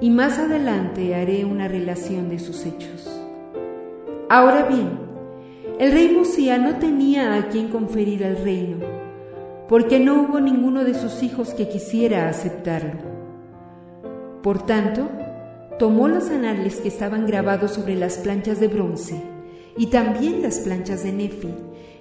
Y 0.00 0.10
más 0.10 0.38
adelante 0.38 1.14
haré 1.14 1.44
una 1.44 1.68
relación 1.68 2.28
de 2.30 2.38
sus 2.38 2.64
hechos. 2.64 3.20
Ahora 4.28 4.64
bien, 4.64 4.90
el 5.78 5.92
rey 5.92 6.14
Mosía 6.16 6.58
no 6.58 6.76
tenía 6.76 7.34
a 7.34 7.48
quien 7.48 7.68
conferir 7.68 8.22
el 8.22 8.36
reino 8.36 9.00
porque 9.70 10.00
no 10.00 10.20
hubo 10.20 10.40
ninguno 10.40 10.82
de 10.82 10.94
sus 10.94 11.22
hijos 11.22 11.54
que 11.54 11.68
quisiera 11.68 12.28
aceptarlo. 12.28 13.02
Por 14.42 14.66
tanto, 14.66 15.08
tomó 15.78 16.08
los 16.08 16.28
anales 16.28 16.80
que 16.80 16.88
estaban 16.88 17.24
grabados 17.24 17.70
sobre 17.70 17.94
las 17.94 18.18
planchas 18.18 18.58
de 18.58 18.66
bronce, 18.66 19.22
y 19.78 19.86
también 19.86 20.42
las 20.42 20.58
planchas 20.58 21.04
de 21.04 21.12
Nefi, 21.12 21.54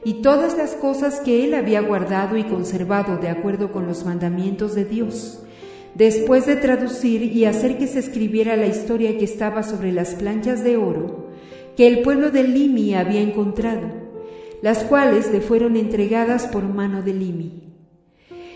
y 0.03 0.22
todas 0.22 0.58
las 0.58 0.75
cosas 0.75 1.20
que 1.20 1.44
él 1.44 1.53
había 1.53 1.82
guardado 1.82 2.38
y 2.38 2.44
conservado 2.44 3.18
de 3.18 3.29
acuerdo 3.29 3.72
con 3.72 3.88
los 3.88 4.06
mandamientos 4.06 4.75
de 4.75 4.86
Dios, 4.86 5.41
después 5.96 6.46
de 6.46 6.56
traducir 6.56 7.24
y 7.24 7.46
hacer 7.46 7.77
que 7.77 7.88
se 7.88 8.00
escribiera 8.00 8.56
la 8.56 8.68
historia 8.68 9.18
que 9.18 9.25
estaba 9.25 9.63
sobre 9.63 9.91
las 9.91 10.15
planchas 10.15 10.63
de 10.63 10.77
oro 10.77 11.29
que 11.79 11.88
el 11.88 12.01
pueblo 12.01 12.29
de 12.29 12.44
Limi 12.44 12.94
había 12.94 13.22
encontrado, 13.22 13.88
las 14.62 14.84
cuales 14.84 15.32
le 15.32 15.39
fueron 15.39 15.77
entregadas 15.77 16.46
por 16.46 16.63
mano 16.63 17.01
de 17.03 17.13
Limi. 17.13 17.74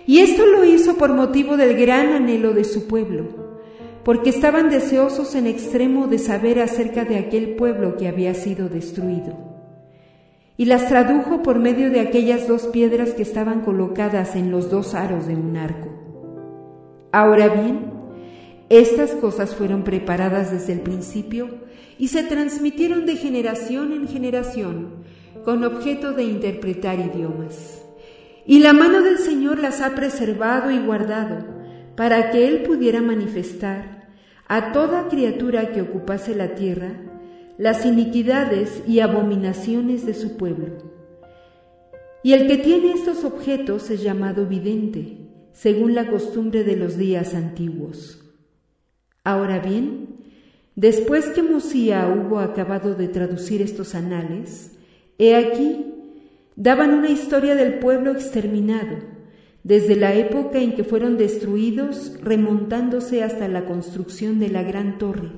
Y 0.05 0.19
esto 0.19 0.45
lo 0.45 0.65
hizo 0.65 0.97
por 0.97 1.13
motivo 1.13 1.55
del 1.55 1.77
gran 1.79 2.09
anhelo 2.09 2.53
de 2.53 2.65
su 2.65 2.85
pueblo, 2.85 3.61
porque 4.03 4.29
estaban 4.29 4.69
deseosos 4.69 5.35
en 5.35 5.47
extremo 5.47 6.07
de 6.07 6.19
saber 6.19 6.59
acerca 6.59 7.05
de 7.05 7.17
aquel 7.17 7.55
pueblo 7.55 7.95
que 7.95 8.09
había 8.09 8.33
sido 8.33 8.67
destruido. 8.67 9.52
Y 10.55 10.65
las 10.65 10.87
tradujo 10.87 11.41
por 11.41 11.59
medio 11.59 11.89
de 11.89 11.99
aquellas 11.99 12.47
dos 12.47 12.63
piedras 12.67 13.13
que 13.13 13.23
estaban 13.23 13.61
colocadas 13.61 14.35
en 14.35 14.51
los 14.51 14.69
dos 14.69 14.93
aros 14.93 15.27
de 15.27 15.35
un 15.35 15.57
arco. 15.57 15.89
Ahora 17.11 17.47
bien, 17.49 17.91
estas 18.69 19.11
cosas 19.11 19.55
fueron 19.55 19.83
preparadas 19.83 20.51
desde 20.51 20.73
el 20.73 20.81
principio 20.81 21.49
y 21.97 22.07
se 22.07 22.23
transmitieron 22.23 23.05
de 23.05 23.15
generación 23.17 23.93
en 23.93 24.07
generación 24.07 25.03
con 25.43 25.63
objeto 25.63 26.13
de 26.13 26.23
interpretar 26.23 26.99
idiomas. 26.99 27.83
Y 28.45 28.59
la 28.59 28.73
mano 28.73 29.01
del 29.01 29.17
Señor 29.17 29.59
las 29.59 29.81
ha 29.81 29.95
preservado 29.95 30.71
y 30.71 30.79
guardado 30.79 31.45
para 31.95 32.31
que 32.31 32.47
Él 32.47 32.63
pudiera 32.63 33.01
manifestar 33.01 34.09
a 34.47 34.71
toda 34.71 35.07
criatura 35.07 35.71
que 35.71 35.81
ocupase 35.81 36.35
la 36.35 36.55
tierra 36.55 37.12
las 37.57 37.85
iniquidades 37.85 38.83
y 38.87 38.99
abominaciones 38.99 40.05
de 40.05 40.13
su 40.13 40.37
pueblo. 40.37 40.91
Y 42.23 42.33
el 42.33 42.47
que 42.47 42.57
tiene 42.57 42.93
estos 42.93 43.23
objetos 43.23 43.89
es 43.89 44.01
llamado 44.01 44.47
vidente, 44.47 45.17
según 45.51 45.93
la 45.93 46.09
costumbre 46.09 46.63
de 46.63 46.75
los 46.75 46.97
días 46.97 47.35
antiguos. 47.35 48.23
Ahora 49.23 49.59
bien, 49.59 50.17
después 50.75 51.27
que 51.27 51.43
Mosía 51.43 52.07
hubo 52.07 52.39
acabado 52.39 52.95
de 52.95 53.07
traducir 53.07 53.61
estos 53.61 53.93
anales, 53.93 54.71
he 55.19 55.35
aquí, 55.35 55.85
daban 56.55 56.93
una 56.93 57.09
historia 57.09 57.55
del 57.55 57.75
pueblo 57.79 58.11
exterminado, 58.11 58.97
desde 59.63 59.95
la 59.95 60.15
época 60.15 60.59
en 60.59 60.75
que 60.75 60.83
fueron 60.83 61.17
destruidos, 61.17 62.19
remontándose 62.21 63.23
hasta 63.23 63.47
la 63.47 63.65
construcción 63.65 64.39
de 64.39 64.49
la 64.49 64.63
gran 64.63 64.97
torre 64.97 65.31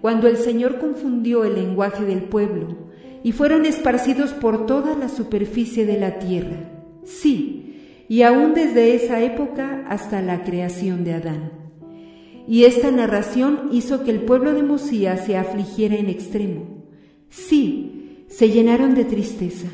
cuando 0.00 0.28
el 0.28 0.36
Señor 0.36 0.78
confundió 0.78 1.44
el 1.44 1.54
lenguaje 1.54 2.04
del 2.04 2.22
pueblo 2.22 2.90
y 3.22 3.32
fueron 3.32 3.66
esparcidos 3.66 4.32
por 4.32 4.66
toda 4.66 4.96
la 4.96 5.08
superficie 5.08 5.84
de 5.86 5.98
la 5.98 6.18
tierra. 6.18 6.70
Sí, 7.04 8.04
y 8.08 8.22
aún 8.22 8.54
desde 8.54 8.94
esa 8.94 9.22
época 9.22 9.84
hasta 9.88 10.22
la 10.22 10.42
creación 10.42 11.04
de 11.04 11.14
Adán. 11.14 11.52
Y 12.48 12.64
esta 12.64 12.90
narración 12.90 13.68
hizo 13.72 14.02
que 14.02 14.10
el 14.10 14.22
pueblo 14.22 14.54
de 14.54 14.62
Mosía 14.62 15.16
se 15.16 15.36
afligiera 15.36 15.96
en 15.96 16.08
extremo. 16.08 16.84
Sí, 17.28 18.24
se 18.28 18.50
llenaron 18.50 18.94
de 18.94 19.04
tristeza. 19.04 19.68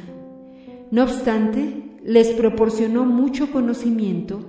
No 0.91 1.05
obstante, 1.05 1.99
les 2.05 2.29
proporcionó 2.29 3.05
mucho 3.05 3.51
conocimiento 3.51 4.41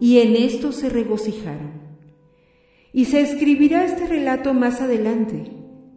y 0.00 0.18
en 0.18 0.36
esto 0.36 0.72
se 0.72 0.88
regocijaron. 0.88 1.85
Y 2.96 3.04
se 3.04 3.20
escribirá 3.20 3.84
este 3.84 4.06
relato 4.06 4.54
más 4.54 4.80
adelante, 4.80 5.50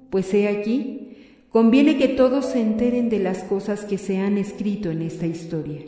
pues 0.09 0.33
he 0.33 0.49
aquí, 0.49 1.15
conviene 1.47 1.97
que 1.97 2.09
todos 2.09 2.47
se 2.47 2.59
enteren 2.59 3.07
de 3.07 3.19
las 3.19 3.45
cosas 3.45 3.85
que 3.85 3.97
se 3.97 4.17
han 4.17 4.37
escrito 4.37 4.91
en 4.91 5.03
esta 5.03 5.25
historia. 5.25 5.79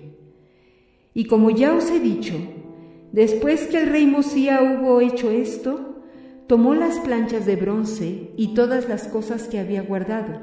Y 1.13 1.25
como 1.25 1.49
ya 1.49 1.75
os 1.75 1.91
he 1.91 1.99
dicho, 1.99 2.35
después 3.11 3.63
que 3.63 3.81
el 3.81 3.89
rey 3.89 4.07
Mosía 4.07 4.61
hubo 4.61 5.01
hecho 5.01 5.31
esto, 5.31 6.01
tomó 6.47 6.75
las 6.75 6.97
planchas 6.99 7.45
de 7.45 7.57
bronce 7.57 8.31
y 8.37 8.53
todas 8.53 8.87
las 8.87 9.09
cosas 9.09 9.49
que 9.49 9.59
había 9.59 9.81
guardado, 9.81 10.39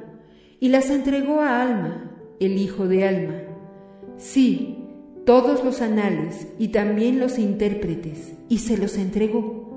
y 0.60 0.68
las 0.68 0.90
entregó 0.90 1.40
a 1.40 1.62
Alma, 1.62 2.12
el 2.40 2.58
hijo 2.58 2.86
de 2.86 3.08
Alma. 3.08 3.40
Sí, 4.18 4.76
todos 5.24 5.64
los 5.64 5.80
anales 5.80 6.46
y 6.58 6.68
también 6.68 7.20
los 7.20 7.38
intérpretes, 7.38 8.34
y 8.50 8.58
se 8.58 8.76
los 8.76 8.98
entregó 8.98 9.67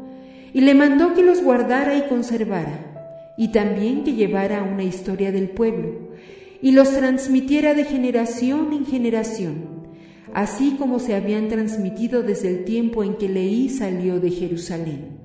y 0.53 0.61
le 0.61 0.73
mandó 0.73 1.13
que 1.13 1.23
los 1.23 1.43
guardara 1.43 1.97
y 1.97 2.07
conservara, 2.07 3.33
y 3.37 3.49
también 3.49 4.03
que 4.03 4.13
llevara 4.13 4.63
una 4.63 4.83
historia 4.83 5.31
del 5.31 5.49
pueblo, 5.49 6.11
y 6.61 6.71
los 6.71 6.91
transmitiera 6.91 7.73
de 7.73 7.85
generación 7.85 8.73
en 8.73 8.85
generación, 8.85 9.87
así 10.33 10.75
como 10.77 10.99
se 10.99 11.15
habían 11.15 11.47
transmitido 11.47 12.23
desde 12.23 12.49
el 12.49 12.65
tiempo 12.65 13.03
en 13.03 13.15
que 13.15 13.29
Leí 13.29 13.69
salió 13.69 14.19
de 14.19 14.31
Jerusalén. 14.31 15.19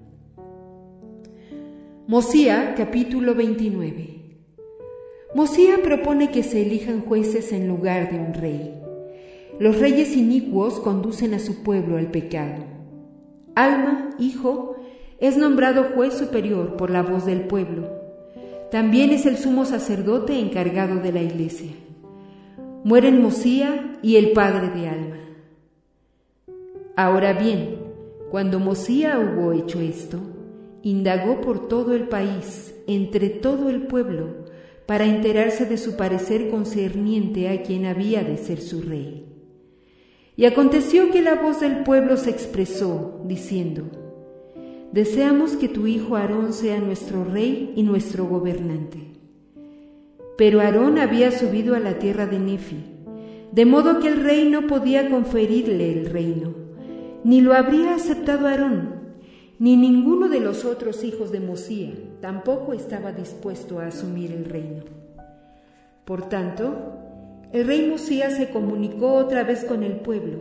Mosía 2.07 2.75
capítulo 2.77 3.35
29 3.35 4.17
Mosía 5.35 5.83
propone 5.83 6.31
que 6.31 6.43
se 6.43 6.63
elijan 6.63 7.03
jueces 7.03 7.53
en 7.53 7.69
lugar 7.69 8.11
de 8.11 8.19
un 8.19 8.33
rey. 8.33 8.81
Los 9.59 9.79
reyes 9.79 10.17
inicuos 10.17 10.81
conducen 10.81 11.35
a 11.35 11.39
su 11.39 11.63
pueblo 11.63 11.99
al 11.99 12.11
pecado. 12.11 12.65
Alma, 13.55 14.11
hijo, 14.19 14.76
es 15.19 15.37
nombrado 15.37 15.85
juez 15.95 16.15
superior 16.15 16.77
por 16.77 16.91
la 16.91 17.03
voz 17.03 17.25
del 17.25 17.43
pueblo. 17.43 17.89
También 18.71 19.11
es 19.11 19.27
el 19.27 19.39
sumo 19.39 19.65
sacerdote 19.65 20.39
encargado 20.39 20.97
de 20.97 21.13
la 21.13 21.23
iglesia. 21.23 21.73
Mueren 22.85 23.23
Mosía 23.23 23.99
y 24.03 24.17
el 24.17 24.33
padre 24.33 24.69
de 24.71 24.89
Alma. 24.89 25.17
Ahora 26.97 27.33
bien, 27.33 27.79
cuando 28.31 28.59
Mosía 28.61 29.19
hubo 29.19 29.53
hecho 29.53 29.81
esto, 29.81 30.19
indagó 30.83 31.41
por 31.41 31.69
todo 31.69 31.95
el 31.95 32.09
país, 32.09 32.75
entre 32.87 33.29
todo 33.29 33.71
el 33.71 33.87
pueblo, 33.87 34.47
para 34.87 35.05
enterarse 35.05 35.67
de 35.67 35.79
su 35.79 35.97
parecer 35.97 36.49
concerniente 36.49 37.49
a 37.49 37.63
quien 37.63 37.87
había 37.87 38.23
de 38.23 38.37
ser 38.37 38.61
su 38.61 38.83
rey. 38.83 39.25
Y 40.37 40.45
aconteció 40.45 41.11
que 41.11 41.23
la 41.23 41.35
voz 41.35 41.61
del 41.61 41.83
pueblo 41.83 42.17
se 42.17 42.31
expresó, 42.31 43.23
diciendo, 43.25 44.06
deseamos 44.97 45.59
que 45.59 45.69
tu 45.69 45.87
hijo 45.87 46.17
Aarón 46.17 46.55
sea 46.55 46.81
nuestro 46.81 47.23
rey 47.23 47.75
y 47.77 47.83
nuestro 47.83 48.25
gobernante. 48.25 48.97
Pero 50.39 50.63
Aarón 50.63 50.99
había 50.99 51.31
subido 51.33 51.75
a 51.75 51.81
la 51.81 51.99
tierra 51.99 52.27
de 52.27 52.39
Nefi, 52.39 52.83
de 53.53 53.67
modo 53.67 54.01
que 54.01 54.09
el 54.09 54.25
rey 54.25 54.49
no 54.49 54.67
podía 54.67 55.11
conferirle 55.11 55.93
el 55.93 56.07
reino, 56.07 56.55
ni 57.25 57.43
lo 57.43 57.53
habría 57.53 57.95
aceptado 57.95 58.47
Aarón, 58.47 58.95
ni 59.59 59.77
ninguno 59.77 60.31
de 60.31 60.41
los 60.41 60.65
otros 60.65 61.05
hijos 61.05 61.31
de 61.31 61.41
Mosía 61.41 61.93
tampoco 62.23 62.73
estaba 62.73 63.13
dispuesto 63.13 63.81
a 63.81 63.89
asumir 63.89 64.33
el 64.33 64.47
reino. 64.47 64.83
Por 66.07 66.27
tanto, 66.31 66.75
el 67.53 67.67
rey 67.67 67.87
Mosía 67.87 68.31
se 68.31 68.49
comunicó 68.49 69.13
otra 69.13 69.45
vez 69.45 69.63
con 69.67 69.83
el 69.83 69.97
pueblo. 69.97 70.39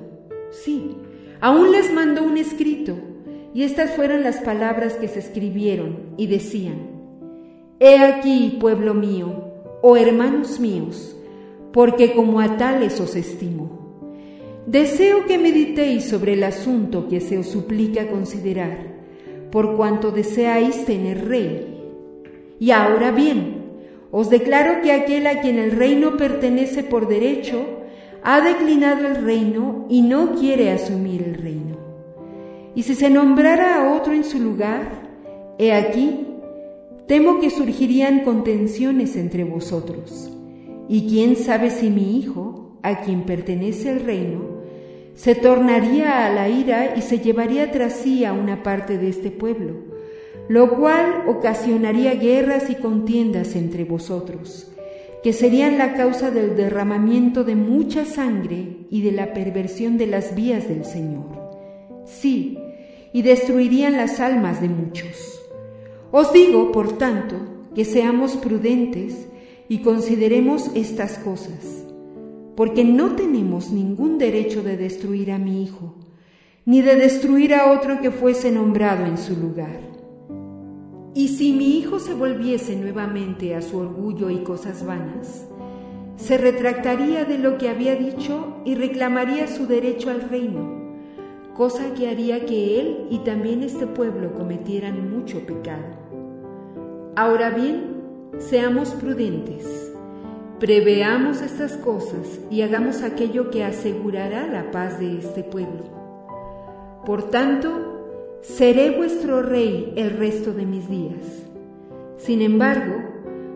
Sí, 0.52 0.96
aún 1.42 1.74
les 1.74 1.94
mandó 1.94 2.24
un 2.24 2.38
escrito 2.38 3.15
y 3.56 3.64
estas 3.64 3.92
fueron 3.92 4.22
las 4.22 4.42
palabras 4.42 4.96
que 4.96 5.08
se 5.08 5.20
escribieron 5.20 6.14
y 6.18 6.28
decían, 6.28 6.76
He 7.80 8.00
aquí, 8.00 8.58
pueblo 8.60 8.94
mío, 8.94 9.54
oh 9.82 9.96
hermanos 9.96 10.60
míos, 10.60 11.16
porque 11.72 12.14
como 12.14 12.42
a 12.42 12.58
tales 12.58 13.00
os 13.00 13.16
estimo. 13.16 14.12
Deseo 14.68 15.26
que 15.26 15.38
meditéis 15.38 16.04
sobre 16.04 16.34
el 16.34 16.44
asunto 16.44 17.08
que 17.08 17.22
se 17.22 17.38
os 17.38 17.48
suplica 17.48 18.10
considerar, 18.10 18.78
por 19.54 19.78
cuanto 19.78 20.12
deseáis 20.12 20.84
tener 20.84 21.26
rey. 21.26 21.82
Y 22.60 22.72
ahora 22.72 23.12
bien, 23.12 23.68
os 24.12 24.30
declaro 24.30 24.82
que 24.82 24.92
aquel 24.92 25.28
a 25.28 25.40
quien 25.40 25.60
el 25.60 25.72
reino 25.72 26.18
pertenece 26.18 26.84
por 26.84 27.08
derecho, 27.08 27.66
ha 28.22 28.42
declinado 28.42 29.08
el 29.08 29.24
reino 29.24 29.86
y 29.88 30.02
no 30.02 30.36
quiere 30.36 30.72
asumir 30.72 31.24
el 31.24 31.36
reino. 31.36 31.45
Y 32.76 32.84
si 32.84 32.94
se 32.94 33.10
nombrara 33.10 33.82
a 33.82 33.96
otro 33.96 34.14
en 34.14 34.26
su 34.26 34.38
lugar, 34.38 34.84
he 35.58 35.72
aquí, 35.72 36.28
temo 37.08 37.40
que 37.40 37.50
surgirían 37.50 38.20
contenciones 38.26 39.16
entre 39.16 39.46
vosotros. 39.46 40.32
Y 40.90 41.08
quién 41.08 41.38
sabe 41.38 41.70
si 41.70 41.90
mi 41.90 42.20
hijo, 42.20 42.78
a 42.84 43.02
quien 43.02 43.24
pertenece 43.24 43.92
el 43.92 44.02
reino, 44.02 44.56
se 45.16 45.34
tornaría 45.34 46.26
a 46.26 46.30
la 46.30 46.50
ira 46.50 46.94
y 46.98 47.02
se 47.02 47.20
llevaría 47.20 47.72
tras 47.72 47.94
sí 47.94 48.26
a 48.26 48.34
una 48.34 48.64
parte 48.64 48.98
de 48.98 49.08
este 49.08 49.32
pueblo, 49.32 49.76
lo 50.50 50.78
cual 50.78 51.24
ocasionaría 51.28 52.16
guerras 52.16 52.70
y 52.70 52.76
contiendas 52.76 53.56
entre 53.56 53.86
vosotros, 53.86 54.72
que 55.24 55.32
serían 55.32 55.78
la 55.78 55.94
causa 55.94 56.30
del 56.32 56.58
derramamiento 56.58 57.46
de 57.46 57.56
mucha 57.56 58.04
sangre 58.04 58.86
y 58.90 59.02
de 59.02 59.14
la 59.14 59.34
perversión 59.34 59.98
de 59.98 60.08
las 60.08 60.36
vías 60.36 60.68
del 60.68 60.84
Señor. 60.84 61.26
Sí, 62.06 62.60
y 63.16 63.22
destruirían 63.22 63.96
las 63.96 64.20
almas 64.20 64.60
de 64.60 64.68
muchos. 64.68 65.42
Os 66.12 66.34
digo, 66.34 66.74
por 66.74 66.98
tanto, 66.98 67.38
que 67.74 67.86
seamos 67.86 68.36
prudentes 68.36 69.30
y 69.70 69.78
consideremos 69.78 70.70
estas 70.76 71.18
cosas, 71.20 71.86
porque 72.58 72.84
no 72.84 73.16
tenemos 73.16 73.72
ningún 73.72 74.18
derecho 74.18 74.64
de 74.64 74.76
destruir 74.76 75.32
a 75.32 75.38
mi 75.38 75.64
hijo, 75.64 75.96
ni 76.66 76.82
de 76.82 76.98
destruir 76.98 77.56
a 77.56 77.72
otro 77.72 78.02
que 78.02 78.12
fuese 78.12 78.52
nombrado 78.52 79.06
en 79.06 79.18
su 79.18 79.34
lugar. 79.38 79.80
Y 81.14 81.30
si 81.30 81.54
mi 81.54 81.78
hijo 81.78 82.00
se 82.00 82.14
volviese 82.14 82.76
nuevamente 82.76 83.56
a 83.56 83.62
su 83.62 83.78
orgullo 83.78 84.30
y 84.30 84.40
cosas 84.40 84.86
vanas, 84.86 85.48
se 86.18 86.38
retractaría 86.38 87.24
de 87.24 87.38
lo 87.38 87.58
que 87.58 87.70
había 87.70 87.96
dicho 87.96 88.58
y 88.66 88.76
reclamaría 88.76 89.48
su 89.48 89.68
derecho 89.68 90.10
al 90.10 90.30
reino 90.30 90.85
cosa 91.56 91.94
que 91.94 92.10
haría 92.10 92.46
que 92.46 92.80
él 92.80 93.08
y 93.10 93.20
también 93.20 93.64
este 93.64 93.88
pueblo 93.88 94.34
cometieran 94.34 95.10
mucho 95.10 95.46
pecado. 95.46 95.86
Ahora 97.16 97.50
bien, 97.50 98.02
seamos 98.40 98.90
prudentes, 98.90 99.86
Preveamos 100.60 101.42
estas 101.42 101.74
cosas 101.74 102.40
y 102.50 102.62
hagamos 102.62 103.04
aquello 103.04 103.52
que 103.52 103.66
asegurará 103.66 104.48
la 104.48 104.72
paz 104.72 105.00
de 105.00 105.18
este 105.18 105.44
pueblo. 105.44 105.84
Por 107.06 107.30
tanto, 107.30 108.40
seré 108.42 108.92
vuestro 108.92 109.42
rey 109.42 109.92
el 109.98 110.12
resto 110.12 110.54
de 110.54 110.66
mis 110.66 110.90
días. 110.90 111.44
Sin 112.16 112.42
embargo, 112.42 112.96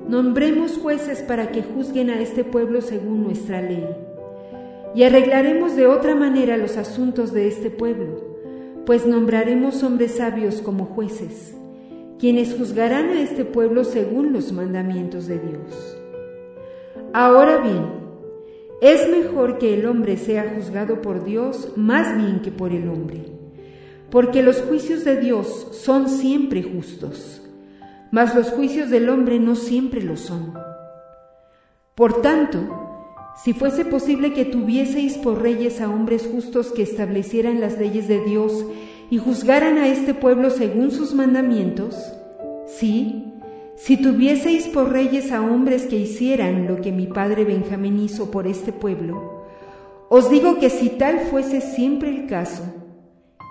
nombremos 0.09 0.77
jueces 0.77 1.21
para 1.21 1.51
que 1.51 1.63
juzguen 1.63 2.09
a 2.09 2.19
este 2.19 2.43
pueblo 2.43 2.81
según 2.81 3.23
nuestra 3.23 3.61
ley. 3.61 3.87
Y 4.95 5.03
arreglaremos 5.03 5.75
de 5.75 5.87
otra 5.87 6.15
manera 6.15 6.57
los 6.57 6.77
asuntos 6.77 7.31
de 7.31 7.47
este 7.47 7.69
pueblo, 7.69 8.37
pues 8.85 9.05
nombraremos 9.05 9.83
hombres 9.83 10.15
sabios 10.15 10.61
como 10.61 10.85
jueces, 10.85 11.55
quienes 12.17 12.55
juzgarán 12.55 13.09
a 13.09 13.21
este 13.21 13.45
pueblo 13.45 13.83
según 13.83 14.33
los 14.33 14.51
mandamientos 14.51 15.27
de 15.27 15.37
Dios. 15.37 15.97
Ahora 17.13 17.59
bien, 17.59 17.85
es 18.81 19.07
mejor 19.09 19.57
que 19.59 19.73
el 19.73 19.85
hombre 19.85 20.17
sea 20.17 20.53
juzgado 20.55 21.01
por 21.01 21.23
Dios 21.23 21.73
más 21.75 22.17
bien 22.17 22.41
que 22.41 22.51
por 22.51 22.71
el 22.71 22.89
hombre, 22.89 23.25
porque 24.09 24.41
los 24.41 24.61
juicios 24.61 25.03
de 25.03 25.17
Dios 25.17 25.67
son 25.71 26.09
siempre 26.09 26.63
justos, 26.63 27.41
mas 28.11 28.33
los 28.33 28.49
juicios 28.49 28.89
del 28.89 29.09
hombre 29.09 29.39
no 29.39 29.55
siempre 29.55 30.01
lo 30.01 30.17
son. 30.17 30.53
Por 31.93 32.21
tanto, 32.21 32.88
si 33.43 33.53
fuese 33.53 33.85
posible 33.85 34.33
que 34.33 34.43
tuvieseis 34.43 35.17
por 35.17 35.41
reyes 35.41 35.79
a 35.79 35.89
hombres 35.89 36.27
justos 36.29 36.71
que 36.73 36.81
establecieran 36.81 37.61
las 37.61 37.77
leyes 37.77 38.07
de 38.07 38.19
Dios 38.19 38.65
y 39.09 39.17
juzgaran 39.17 39.77
a 39.77 39.87
este 39.87 40.13
pueblo 40.13 40.49
según 40.49 40.91
sus 40.91 41.13
mandamientos, 41.13 41.95
sí, 42.67 43.23
si 43.77 43.95
tuvieseis 43.95 44.67
por 44.67 44.91
reyes 44.91 45.31
a 45.31 45.41
hombres 45.41 45.85
que 45.85 45.95
hicieran 45.95 46.67
lo 46.67 46.81
que 46.81 46.91
mi 46.91 47.07
padre 47.07 47.45
Benjamín 47.45 47.99
hizo 47.99 48.29
por 48.29 48.45
este 48.45 48.73
pueblo, 48.73 49.45
os 50.09 50.29
digo 50.29 50.59
que 50.59 50.69
si 50.69 50.89
tal 50.89 51.19
fuese 51.21 51.61
siempre 51.61 52.09
el 52.09 52.27
caso, 52.27 52.63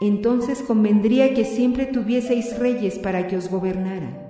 entonces 0.03 0.61
convendría 0.61 1.33
que 1.33 1.45
siempre 1.47 1.87
tuvieseis 1.87 2.59
reyes 2.59 2.99
para 2.99 3.27
que 3.27 3.39
os 3.39 3.49
gobernaran. 3.49 4.28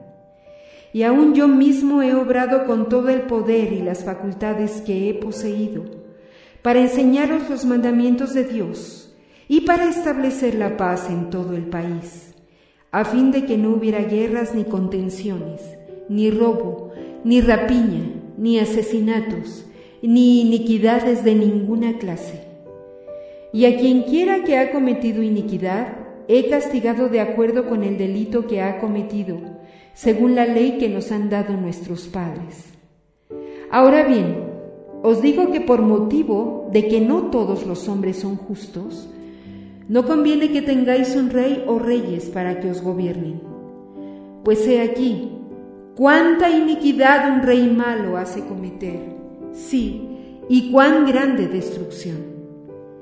Y 0.92 1.02
aún 1.02 1.34
yo 1.34 1.48
mismo 1.48 2.02
he 2.02 2.14
obrado 2.14 2.64
con 2.66 2.88
todo 2.88 3.08
el 3.08 3.22
poder 3.22 3.72
y 3.72 3.82
las 3.82 4.04
facultades 4.04 4.80
que 4.80 5.08
he 5.08 5.14
poseído, 5.14 5.84
para 6.62 6.80
enseñaros 6.80 7.48
los 7.50 7.64
mandamientos 7.64 8.34
de 8.34 8.44
Dios 8.44 9.14
y 9.48 9.62
para 9.62 9.88
establecer 9.88 10.54
la 10.54 10.76
paz 10.76 11.08
en 11.10 11.30
todo 11.30 11.54
el 11.54 11.66
país, 11.66 12.34
a 12.90 13.04
fin 13.04 13.30
de 13.30 13.44
que 13.44 13.58
no 13.58 13.70
hubiera 13.70 14.00
guerras 14.00 14.54
ni 14.54 14.64
contenciones 14.64 15.78
ni 16.08 16.30
robo, 16.30 16.90
ni 17.24 17.40
rapiña, 17.40 18.10
ni 18.36 18.58
asesinatos, 18.58 19.66
ni 20.02 20.40
iniquidades 20.40 21.24
de 21.24 21.34
ninguna 21.34 21.98
clase. 21.98 22.40
Y 23.52 23.64
a 23.66 23.76
quien 23.76 24.02
quiera 24.02 24.44
que 24.44 24.58
ha 24.58 24.70
cometido 24.70 25.22
iniquidad, 25.22 25.96
he 26.28 26.48
castigado 26.48 27.08
de 27.08 27.20
acuerdo 27.20 27.68
con 27.68 27.82
el 27.82 27.96
delito 27.98 28.46
que 28.46 28.60
ha 28.60 28.78
cometido, 28.78 29.38
según 29.98 30.36
la 30.36 30.46
ley 30.46 30.78
que 30.78 30.88
nos 30.88 31.10
han 31.10 31.28
dado 31.28 31.54
nuestros 31.56 32.06
padres. 32.06 32.72
Ahora 33.68 34.04
bien, 34.04 34.44
os 35.02 35.20
digo 35.20 35.50
que 35.50 35.60
por 35.60 35.82
motivo 35.82 36.68
de 36.72 36.86
que 36.86 37.00
no 37.00 37.32
todos 37.32 37.66
los 37.66 37.88
hombres 37.88 38.18
son 38.18 38.36
justos, 38.36 39.10
no 39.88 40.06
conviene 40.06 40.52
que 40.52 40.62
tengáis 40.62 41.16
un 41.16 41.30
rey 41.30 41.64
o 41.66 41.80
reyes 41.80 42.26
para 42.26 42.60
que 42.60 42.70
os 42.70 42.80
gobiernen. 42.80 43.40
Pues 44.44 44.64
he 44.68 44.82
aquí, 44.82 45.32
cuánta 45.96 46.48
iniquidad 46.48 47.34
un 47.34 47.42
rey 47.42 47.68
malo 47.68 48.18
hace 48.18 48.44
cometer, 48.46 49.00
sí, 49.50 50.08
y 50.48 50.70
cuán 50.70 51.06
grande 51.06 51.48
destrucción. 51.48 52.18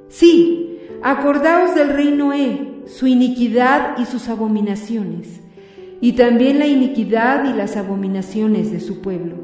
Sí, 0.08 0.78
acordaos 1.02 1.74
del 1.74 1.90
rey 1.90 2.12
Noé, 2.12 2.84
su 2.86 3.06
iniquidad 3.06 3.98
y 3.98 4.06
sus 4.06 4.30
abominaciones, 4.30 5.42
y 6.00 6.12
también 6.12 6.58
la 6.58 6.66
iniquidad 6.66 7.48
y 7.48 7.56
las 7.56 7.76
abominaciones 7.76 8.70
de 8.70 8.80
su 8.80 9.00
pueblo. 9.00 9.36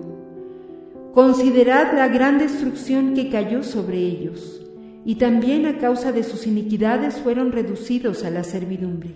Considerad 1.15 1.93
la 1.95 2.09
gran 2.09 2.39
destrucción 2.39 3.15
que 3.15 3.29
cayó 3.29 3.63
sobre 3.63 3.99
ellos, 3.99 4.63
y 5.05 5.17
también 5.17 5.67
a 5.67 5.79
causa 5.79 6.13
de 6.13 6.23
sus 6.23 6.47
iniquidades 6.47 7.17
fueron 7.17 7.53
reducidos 7.53 8.25
a 8.25 8.31
la 8.31 8.45
servidumbre. 8.45 9.11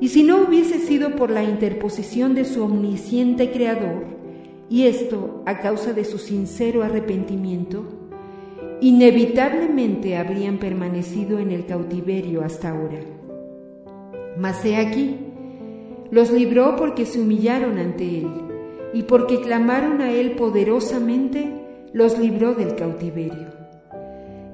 Y 0.00 0.08
si 0.08 0.22
no 0.22 0.42
hubiese 0.42 0.78
sido 0.78 1.16
por 1.16 1.30
la 1.30 1.42
interposición 1.42 2.34
de 2.34 2.44
su 2.44 2.62
omnisciente 2.62 3.50
Creador, 3.50 4.06
y 4.70 4.84
esto 4.84 5.42
a 5.46 5.58
causa 5.58 5.92
de 5.92 6.04
su 6.04 6.18
sincero 6.18 6.84
arrepentimiento, 6.84 7.84
inevitablemente 8.80 10.16
habrían 10.16 10.58
permanecido 10.58 11.38
en 11.38 11.50
el 11.50 11.66
cautiverio 11.66 12.42
hasta 12.42 12.70
ahora. 12.70 13.00
Mas 14.36 14.64
he 14.64 14.76
aquí, 14.76 15.16
los 16.10 16.30
libró 16.30 16.76
porque 16.76 17.06
se 17.06 17.20
humillaron 17.20 17.78
ante 17.78 18.18
Él, 18.18 18.30
y 18.92 19.02
porque 19.02 19.40
clamaron 19.40 20.00
a 20.00 20.12
Él 20.12 20.32
poderosamente, 20.32 21.52
los 21.92 22.18
libró 22.18 22.54
del 22.54 22.74
cautiverio. 22.74 23.48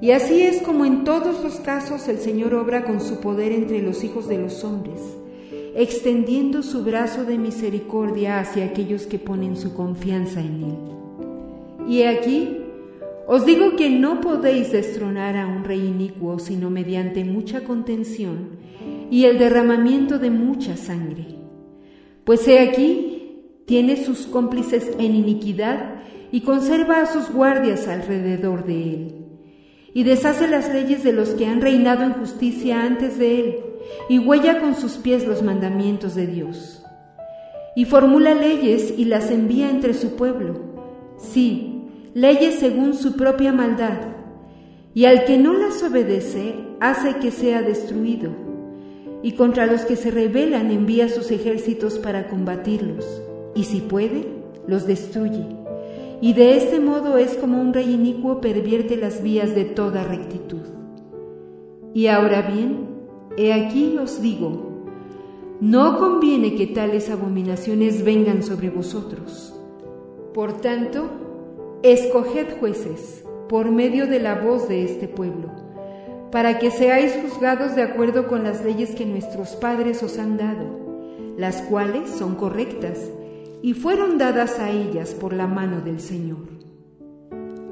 Y 0.01 0.11
así 0.11 0.41
es 0.41 0.61
como 0.61 0.85
en 0.85 1.03
todos 1.03 1.43
los 1.43 1.55
casos 1.61 2.07
el 2.07 2.19
Señor 2.19 2.53
obra 2.53 2.83
con 2.83 2.99
su 2.99 3.19
poder 3.19 3.51
entre 3.51 3.81
los 3.81 4.03
hijos 4.03 4.27
de 4.27 4.37
los 4.37 4.63
hombres 4.63 4.99
extendiendo 5.75 6.63
su 6.63 6.83
brazo 6.83 7.25
de 7.25 7.37
misericordia 7.37 8.39
hacia 8.39 8.65
aquellos 8.65 9.05
que 9.05 9.19
ponen 9.19 9.57
su 9.57 9.73
confianza 9.73 10.39
en 10.39 10.63
Él. 10.63 11.87
Y 11.87 12.03
aquí 12.03 12.61
os 13.27 13.45
digo 13.45 13.75
que 13.75 13.89
no 13.89 14.21
podéis 14.21 14.71
destronar 14.71 15.35
a 15.35 15.47
un 15.47 15.65
rey 15.65 15.85
inicuo 15.85 16.39
sino 16.39 16.69
mediante 16.69 17.25
mucha 17.25 17.65
contención 17.65 18.51
y 19.11 19.25
el 19.25 19.37
derramamiento 19.37 20.17
de 20.17 20.31
mucha 20.31 20.77
sangre. 20.77 21.34
Pues 22.25 22.47
he 22.47 22.59
aquí, 22.59 23.61
tiene 23.65 24.03
sus 24.03 24.25
cómplices 24.25 24.91
en 24.97 25.15
iniquidad 25.15 26.01
y 26.31 26.41
conserva 26.41 27.01
a 27.01 27.05
sus 27.05 27.31
guardias 27.31 27.87
alrededor 27.87 28.65
de 28.65 28.83
él. 28.83 29.25
Y 29.93 30.03
deshace 30.03 30.47
las 30.47 30.73
leyes 30.73 31.03
de 31.03 31.13
los 31.13 31.29
que 31.29 31.45
han 31.45 31.61
reinado 31.61 32.03
en 32.03 32.13
justicia 32.13 32.83
antes 32.83 33.17
de 33.19 33.39
él 33.39 33.55
y 34.09 34.19
huella 34.19 34.59
con 34.59 34.75
sus 34.75 34.93
pies 34.93 35.25
los 35.27 35.43
mandamientos 35.43 36.15
de 36.15 36.25
Dios. 36.25 36.83
Y 37.75 37.85
formula 37.85 38.33
leyes 38.33 38.93
y 38.97 39.05
las 39.05 39.29
envía 39.29 39.69
entre 39.69 39.93
su 39.93 40.15
pueblo. 40.15 40.55
Sí, 41.17 41.83
leyes 42.13 42.55
según 42.55 42.95
su 42.95 43.15
propia 43.15 43.53
maldad. 43.53 43.99
Y 44.93 45.05
al 45.05 45.25
que 45.25 45.37
no 45.37 45.53
las 45.53 45.83
obedece, 45.83 46.55
hace 46.79 47.17
que 47.17 47.31
sea 47.31 47.61
destruido. 47.61 48.44
Y 49.25 49.31
contra 49.31 49.65
los 49.65 49.81
que 49.81 49.95
se 49.95 50.11
rebelan 50.11 50.69
envía 50.69 51.09
sus 51.09 51.31
ejércitos 51.31 51.97
para 51.97 52.27
combatirlos. 52.27 53.05
Y 53.55 53.63
si 53.63 53.81
puede, 53.81 54.27
los 54.67 54.85
destruye. 54.85 55.47
Y 56.21 56.33
de 56.33 56.55
este 56.55 56.79
modo 56.79 57.17
es 57.17 57.35
como 57.35 57.59
un 57.59 57.73
rey 57.73 57.93
inicuo 57.93 58.39
pervierte 58.39 58.95
las 58.95 59.23
vías 59.23 59.55
de 59.55 59.65
toda 59.65 60.03
rectitud. 60.03 60.61
Y 61.93 62.07
ahora 62.07 62.41
bien, 62.43 62.95
He 63.37 63.51
aquí 63.51 63.97
os 63.97 64.21
digo, 64.21 64.85
no 65.59 65.99
conviene 65.99 66.55
que 66.55 66.67
tales 66.67 67.09
abominaciones 67.09 68.05
vengan 68.05 68.43
sobre 68.43 68.69
vosotros. 68.69 69.53
Por 70.33 70.61
tanto, 70.61 71.09
escoged 71.83 72.57
jueces 72.61 73.25
por 73.49 73.71
medio 73.71 74.07
de 74.07 74.21
la 74.21 74.35
voz 74.35 74.69
de 74.69 74.85
este 74.85 75.09
pueblo, 75.09 75.51
para 76.35 76.59
que 76.59 76.69
seáis 76.69 77.17
juzgados 77.21 77.77
de 77.77 77.81
acuerdo 77.81 78.27
con 78.27 78.43
las 78.43 78.61
leyes 78.61 78.93
que 78.93 79.05
nuestros 79.05 79.55
padres 79.55 80.03
os 80.03 80.19
han 80.19 80.35
dado, 80.35 80.65
las 81.37 81.61
cuales 81.61 82.09
son 82.09 82.35
correctas 82.35 82.99
y 83.61 83.73
fueron 83.73 84.17
dadas 84.17 84.59
a 84.59 84.69
ellas 84.69 85.13
por 85.13 85.31
la 85.31 85.47
mano 85.47 85.79
del 85.79 86.01
Señor. 86.01 86.49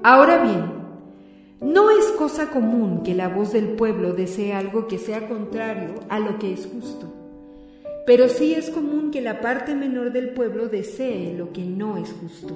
Ahora 0.02 0.42
bien, 0.42 0.64
no 1.60 1.90
es 1.90 2.06
cosa 2.18 2.52
común 2.52 3.04
que 3.04 3.14
la 3.14 3.28
voz 3.28 3.52
del 3.52 3.76
pueblo 3.76 4.14
desee 4.14 4.54
algo 4.54 4.88
que 4.88 4.98
sea 4.98 5.28
contrario 5.28 5.96
a 6.08 6.20
lo 6.20 6.40
que 6.40 6.54
es 6.54 6.66
justo, 6.66 7.14
pero 8.06 8.30
sí 8.30 8.54
es 8.54 8.70
común 8.70 9.12
que 9.12 9.20
la 9.20 9.42
parte 9.42 9.76
menor 9.76 10.14
del 10.14 10.30
pueblo 10.30 10.70
desee 10.70 11.36
lo 11.38 11.52
que 11.52 11.66
no 11.66 11.98
es 11.98 12.16
justo. 12.22 12.54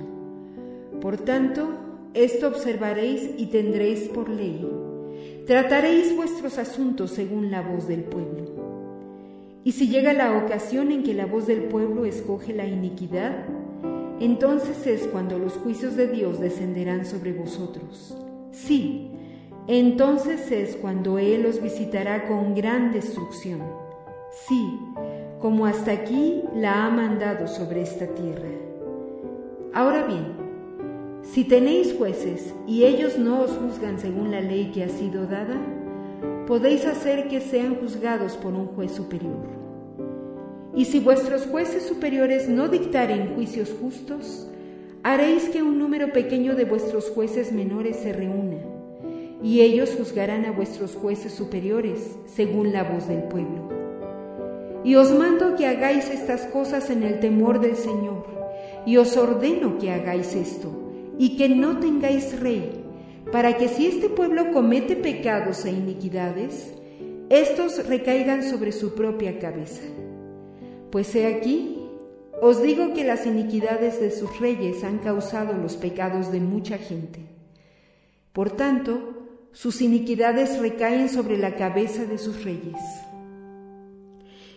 Por 1.01 1.17
tanto, 1.17 1.67
esto 2.13 2.47
observaréis 2.47 3.29
y 3.37 3.47
tendréis 3.47 4.07
por 4.07 4.29
ley. 4.29 4.65
Trataréis 5.47 6.13
vuestros 6.13 6.57
asuntos 6.57 7.12
según 7.12 7.51
la 7.51 7.62
voz 7.62 7.88
del 7.88 8.03
pueblo. 8.03 8.43
Y 9.63 9.71
si 9.71 9.88
llega 9.88 10.12
la 10.12 10.38
ocasión 10.38 10.91
en 10.91 11.03
que 11.03 11.13
la 11.13 11.25
voz 11.25 11.47
del 11.47 11.69
pueblo 11.69 12.03
escoge 12.03 12.53
la 12.53 12.65
iniquidad, 12.65 13.45
entonces 14.19 14.86
es 14.86 15.07
cuando 15.07 15.39
los 15.39 15.53
juicios 15.53 15.95
de 15.95 16.10
Dios 16.10 16.41
descenderán 16.41 17.05
sobre 17.05 17.31
vosotros. 17.31 18.17
Sí, 18.51 19.10
entonces 19.67 20.51
es 20.51 20.75
cuando 20.75 21.17
Él 21.17 21.45
os 21.45 21.62
visitará 21.62 22.27
con 22.27 22.53
gran 22.53 22.91
destrucción. 22.91 23.62
Sí, 24.49 24.77
como 25.39 25.65
hasta 25.65 25.93
aquí 25.93 26.43
la 26.55 26.86
ha 26.86 26.89
mandado 26.89 27.47
sobre 27.47 27.83
esta 27.83 28.07
tierra. 28.07 28.49
Ahora 29.73 30.05
bien, 30.07 30.46
Si 31.33 31.43
tenéis 31.43 31.93
jueces 31.95 32.53
y 32.65 32.85
ellos 32.85 33.19
no 33.19 33.41
os 33.41 33.51
juzgan 33.51 33.99
según 33.99 34.31
la 34.31 34.41
ley 34.41 34.71
que 34.73 34.83
ha 34.83 34.89
sido 34.89 35.27
dada, 35.27 35.59
podéis 36.47 36.85
hacer 36.85 37.27
que 37.27 37.41
sean 37.41 37.75
juzgados 37.75 38.37
por 38.37 38.53
un 38.53 38.67
juez 38.67 38.91
superior. 38.91 39.45
Y 40.73 40.85
si 40.85 40.99
vuestros 40.99 41.45
jueces 41.45 41.83
superiores 41.83 42.47
no 42.47 42.69
dictaren 42.69 43.35
juicios 43.35 43.75
justos, 43.79 44.47
haréis 45.03 45.49
que 45.49 45.61
un 45.61 45.77
número 45.77 46.13
pequeño 46.13 46.55
de 46.55 46.65
vuestros 46.65 47.09
jueces 47.09 47.51
menores 47.51 47.97
se 47.97 48.13
reúna, 48.13 48.57
y 49.43 49.61
ellos 49.61 49.93
juzgarán 49.97 50.45
a 50.45 50.51
vuestros 50.51 50.95
jueces 50.95 51.33
superiores 51.33 52.15
según 52.25 52.71
la 52.71 52.83
voz 52.83 53.07
del 53.07 53.23
pueblo. 53.23 53.69
Y 54.83 54.95
os 54.95 55.11
mando 55.11 55.55
que 55.55 55.67
hagáis 55.67 56.09
estas 56.09 56.45
cosas 56.45 56.89
en 56.89 57.03
el 57.03 57.19
temor 57.19 57.59
del 57.59 57.75
Señor, 57.75 58.25
y 58.85 58.95
os 58.97 59.17
ordeno 59.17 59.77
que 59.77 59.91
hagáis 59.91 60.33
esto, 60.33 60.71
y 61.17 61.38
que 61.38 61.49
no 61.49 61.80
tengáis 61.80 62.39
rey, 62.39 62.84
para 63.32 63.58
que 63.58 63.67
si 63.67 63.88
este 63.88 64.10
pueblo 64.10 64.51
comete 64.51 64.95
pecados 64.95 65.65
e 65.65 65.71
iniquidades, 65.71 66.73
estos 67.30 67.86
recaigan 67.88 68.43
sobre 68.43 68.71
su 68.71 68.93
propia 68.93 69.39
cabeza. 69.39 69.82
Pues 70.91 71.13
he 71.15 71.27
aquí, 71.27 71.77
os 72.41 72.62
digo 72.62 72.93
que 72.93 73.03
las 73.03 73.25
iniquidades 73.25 73.99
de 73.99 74.12
sus 74.12 74.39
reyes 74.39 74.84
han 74.84 74.99
causado 74.99 75.53
los 75.53 75.75
pecados 75.75 76.32
de 76.32 76.39
mucha 76.39 76.77
gente. 76.77 77.19
Por 78.32 78.51
tanto, 78.51 79.17
sus 79.51 79.82
iniquidades 79.82 80.60
recaen 80.60 81.10
sobre 81.10 81.38
la 81.38 81.56
cabeza 81.56 82.06
de 82.06 82.19
sus 82.19 82.43
reyes. 82.43 82.77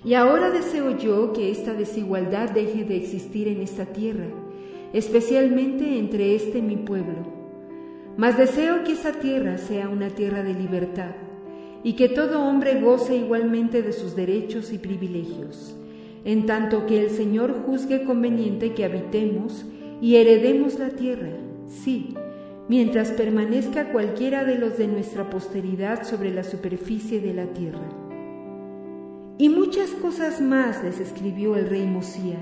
Y 0.04 0.14
ahora 0.14 0.50
deseo 0.50 0.96
yo 0.96 1.32
que 1.32 1.50
esta 1.50 1.74
desigualdad 1.74 2.50
deje 2.50 2.84
de 2.84 2.96
existir 2.96 3.48
en 3.48 3.62
esta 3.62 3.86
tierra, 3.86 4.26
especialmente 4.92 5.98
entre 5.98 6.34
este 6.34 6.62
mi 6.62 6.76
pueblo. 6.76 7.40
Mas 8.16 8.36
deseo 8.36 8.84
que 8.84 8.92
esa 8.92 9.12
tierra 9.12 9.58
sea 9.58 9.88
una 9.88 10.08
tierra 10.10 10.42
de 10.42 10.54
libertad 10.54 11.14
y 11.82 11.94
que 11.94 12.08
todo 12.08 12.42
hombre 12.42 12.80
goce 12.80 13.16
igualmente 13.16 13.82
de 13.82 13.92
sus 13.92 14.14
derechos 14.14 14.72
y 14.72 14.78
privilegios, 14.78 15.74
en 16.24 16.46
tanto 16.46 16.86
que 16.86 17.00
el 17.00 17.10
Señor 17.10 17.62
juzgue 17.64 18.04
conveniente 18.04 18.74
que 18.74 18.84
habitemos 18.84 19.64
y 20.00 20.16
heredemos 20.16 20.78
la 20.78 20.90
tierra, 20.90 21.30
sí, 21.66 22.14
mientras 22.68 23.10
permanezca 23.12 23.92
cualquiera 23.92 24.44
de 24.44 24.58
los 24.58 24.76
de 24.76 24.86
nuestra 24.86 25.30
posteridad 25.30 26.04
sobre 26.06 26.32
la 26.32 26.44
superficie 26.44 27.20
de 27.20 27.34
la 27.34 27.46
tierra. 27.46 27.88
Y 29.38 29.48
muchas 29.48 29.90
cosas 29.90 30.40
más 30.40 30.84
les 30.84 31.00
escribió 31.00 31.56
el 31.56 31.68
rey 31.70 31.86
Mosía, 31.86 32.38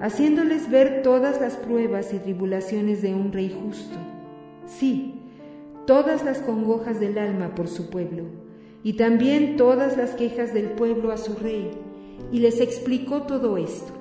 haciéndoles 0.00 0.70
ver 0.70 1.02
todas 1.02 1.40
las 1.40 1.56
pruebas 1.56 2.12
y 2.12 2.18
tribulaciones 2.18 3.02
de 3.02 3.14
un 3.14 3.32
rey 3.32 3.54
justo. 3.62 3.96
Sí, 4.66 5.22
todas 5.86 6.24
las 6.24 6.38
congojas 6.38 7.00
del 7.00 7.18
alma 7.18 7.54
por 7.54 7.68
su 7.68 7.88
pueblo, 7.88 8.24
y 8.82 8.94
también 8.94 9.56
todas 9.56 9.96
las 9.96 10.10
quejas 10.10 10.52
del 10.52 10.70
pueblo 10.70 11.12
a 11.12 11.16
su 11.16 11.34
rey, 11.34 11.70
y 12.32 12.40
les 12.40 12.60
explicó 12.60 13.22
todo 13.22 13.56
esto. 13.56 13.92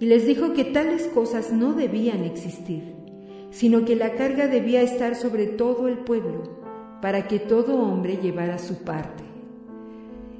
Y 0.00 0.06
les 0.06 0.26
dijo 0.26 0.52
que 0.52 0.64
tales 0.64 1.08
cosas 1.08 1.52
no 1.52 1.72
debían 1.72 2.22
existir, 2.22 2.94
sino 3.50 3.84
que 3.84 3.96
la 3.96 4.14
carga 4.14 4.46
debía 4.46 4.82
estar 4.82 5.16
sobre 5.16 5.46
todo 5.46 5.88
el 5.88 5.98
pueblo, 5.98 6.58
para 7.02 7.26
que 7.26 7.38
todo 7.38 7.80
hombre 7.80 8.18
llevara 8.22 8.58
su 8.58 8.84
parte. 8.84 9.27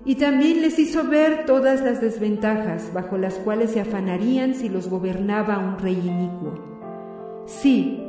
Y 0.09 0.15
también 0.15 0.63
les 0.63 0.79
hizo 0.79 1.05
ver 1.05 1.45
todas 1.45 1.83
las 1.83 2.01
desventajas 2.01 2.95
bajo 2.95 3.19
las 3.19 3.35
cuales 3.35 3.73
se 3.73 3.81
afanarían 3.81 4.55
si 4.55 4.71
los 4.71 4.89
gobernaba 4.89 5.59
un 5.59 5.79
rey 5.79 6.01
inicuo. 6.03 7.45
Sí, 7.45 8.01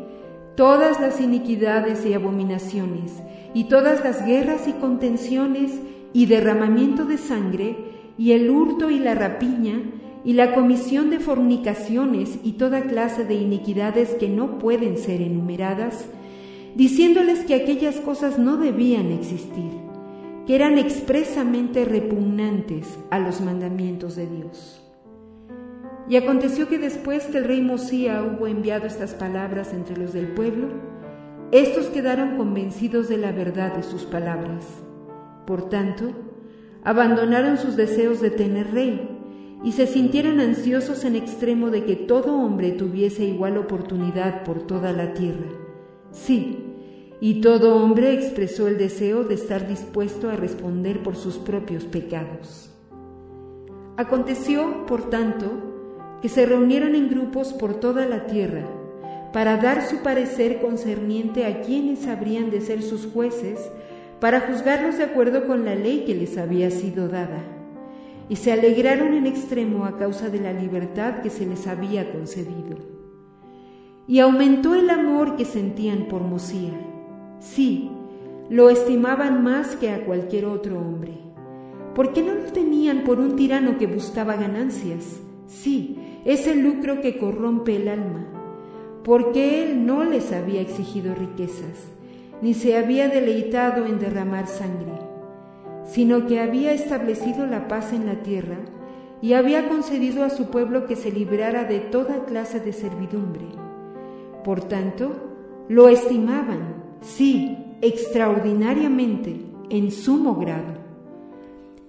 todas 0.55 1.01
las 1.01 1.19
iniquidades 1.19 2.05
y 2.05 2.13
abominaciones, 2.13 3.15
y 3.53 3.65
todas 3.65 4.01
las 4.01 4.25
guerras 4.25 4.65
y 4.69 4.71
contenciones, 4.71 5.73
y 6.13 6.27
derramamiento 6.27 7.03
de 7.03 7.17
sangre, 7.17 7.75
y 8.17 8.31
el 8.31 8.49
hurto 8.49 8.89
y 8.89 8.99
la 8.99 9.13
rapiña, 9.13 9.81
y 10.23 10.31
la 10.31 10.53
comisión 10.53 11.09
de 11.09 11.19
fornicaciones 11.19 12.39
y 12.45 12.53
toda 12.53 12.83
clase 12.83 13.25
de 13.25 13.33
iniquidades 13.33 14.12
que 14.12 14.29
no 14.29 14.57
pueden 14.57 14.97
ser 14.97 15.21
enumeradas, 15.21 16.05
diciéndoles 16.75 17.39
que 17.39 17.55
aquellas 17.55 17.97
cosas 17.97 18.39
no 18.39 18.55
debían 18.55 19.12
existir 19.12 19.88
que 20.49 20.55
eran 20.55 20.79
expresamente 20.79 21.85
repugnantes 21.85 22.97
a 23.12 23.19
los 23.19 23.39
mandamientos 23.39 24.15
de 24.15 24.25
Dios. 24.25 24.81
Y 26.09 26.15
aconteció 26.15 26.67
que 26.67 26.79
después 26.79 27.25
que 27.25 27.38
el 27.38 27.43
rey 27.43 27.62
Mosía 27.62 28.23
hubo 28.23 28.47
enviado 28.47 28.88
estas 28.88 29.13
palabras 29.13 29.75
entre 29.75 29.95
los 29.95 30.12
del 30.12 30.29
pueblo, 30.29 30.69
estos 31.51 31.85
quedaron 31.89 32.35
convencidos 32.35 33.07
de 33.09 33.17
la 33.17 33.31
verdad 33.31 33.75
de 33.75 33.83
sus 33.83 34.05
palabras. 34.05 34.65
Por 35.45 35.69
tanto, 35.69 36.13
abandonaron 36.83 37.59
sus 37.59 37.75
deseos 37.75 38.19
de 38.19 38.31
tener 38.31 38.71
rey 38.71 39.07
y 39.63 39.73
se 39.73 39.85
sintieron 39.85 40.39
ansiosos 40.39 41.05
en 41.05 41.15
extremo 41.15 41.69
de 41.69 41.83
que 41.83 41.95
todo 41.95 42.33
hombre 42.33 42.71
tuviese 42.71 43.23
igual 43.23 43.55
oportunidad 43.55 44.43
por 44.43 44.63
toda 44.63 44.93
la 44.93 45.13
tierra. 45.13 45.45
Sí, 46.09 46.68
y 47.21 47.41
todo 47.41 47.75
hombre 47.75 48.13
expresó 48.13 48.67
el 48.67 48.77
deseo 48.77 49.23
de 49.23 49.36
estar 49.36 49.67
dispuesto 49.67 50.29
a 50.29 50.36
responder 50.36 51.03
por 51.03 51.17
sus 51.17 51.38
propios 51.38 51.84
pecados. 51.84 52.71
Aconteció, 53.97 54.86
por 54.86 55.10
tanto, 55.10 56.17
que 56.21 56.29
se 56.29 56.45
reunieron 56.45 56.95
en 56.95 57.10
grupos 57.10 57.51
por 57.53 57.75
toda 57.75 58.05
la 58.05 58.25
tierra 58.25 58.65
para 59.34 59.58
dar 59.58 59.86
su 59.86 59.97
parecer 59.97 60.62
concerniente 60.62 61.45
a 61.45 61.62
quienes 61.62 62.08
habrían 62.08 62.49
de 62.49 62.62
ser 62.62 62.82
sus 62.82 63.05
jueces, 63.05 63.60
para 64.19 64.41
juzgarlos 64.41 64.97
de 64.97 65.03
acuerdo 65.03 65.45
con 65.45 65.65
la 65.65 65.75
ley 65.75 66.03
que 66.05 66.15
les 66.15 66.38
había 66.38 66.71
sido 66.71 67.08
dada. 67.10 67.43
Y 68.27 68.38
se 68.38 68.51
alegraron 68.51 69.13
en 69.13 69.27
extremo 69.27 69.86
a 69.86 69.97
causa 69.97 70.29
de 70.29 70.39
la 70.39 70.53
libertad 70.53 71.21
que 71.21 71.29
se 71.29 71.45
les 71.45 71.67
había 71.67 72.12
concedido. 72.12 72.77
Y 74.08 74.19
aumentó 74.19 74.73
el 74.73 74.89
amor 74.89 75.36
que 75.36 75.45
sentían 75.45 76.08
por 76.08 76.21
Mosía 76.21 76.88
Sí, 77.39 77.89
lo 78.49 78.69
estimaban 78.69 79.43
más 79.43 79.75
que 79.78 79.91
a 79.91 80.04
cualquier 80.06 80.45
otro 80.45 80.78
hombre. 80.78 81.13
¿Por 81.95 82.13
qué 82.13 82.21
no 82.21 82.34
lo 82.34 82.52
tenían 82.52 83.04
por 83.04 83.19
un 83.19 83.36
tirano 83.36 83.78
que 83.78 83.88
buscaba 83.88 84.36
ganancias? 84.36 85.21
Sí, 85.47 86.21
ese 86.25 86.56
lucro 86.56 86.99
que 87.02 87.17
corrompe 87.17 87.78
el 87.78 87.88
alma. 87.88 88.28
Porque 89.04 89.63
él 89.63 89.86
no 89.86 90.04
les 90.04 90.34
había 90.34 90.62
exigido 90.62 91.15
riquezas, 91.15 91.88
ni 92.41 92.54
se 92.54 92.78
había 92.78 93.08
deleitado 93.08 93.86
en 93.86 93.99
derramar 93.99 94.47
sangre, 94.47 94.93
sino 95.86 96.28
que 96.28 96.39
había 96.41 96.73
establecido 96.73 97.47
la 97.47 97.67
paz 97.67 97.93
en 97.93 98.06
la 98.06 98.21
tierra 98.21 98.58
y 99.21 99.34
había 99.34 99.69
concedido 99.69 100.23
a 100.23 100.30
su 100.30 100.49
pueblo 100.49 100.86
que 100.86 100.95
se 100.95 101.12
librara 101.12 101.63
de 101.63 101.80
toda 101.80 102.25
clase 102.25 102.60
de 102.60 102.73
servidumbre. 102.73 103.45
Por 104.43 104.62
tanto, 104.62 105.12
lo 105.67 105.88
estimaban 105.88 106.78
sí, 107.01 107.57
extraordinariamente, 107.81 109.35
en 109.69 109.91
sumo 109.91 110.35
grado. 110.35 110.79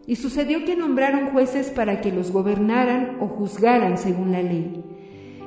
Y 0.06 0.16
sucedió 0.16 0.64
que 0.64 0.76
nombraron 0.76 1.30
jueces 1.30 1.70
para 1.70 2.00
que 2.00 2.12
los 2.12 2.32
gobernaran 2.32 3.18
o 3.20 3.28
juzgaran 3.28 3.98
según 3.98 4.32
la 4.32 4.42
ley, 4.42 4.84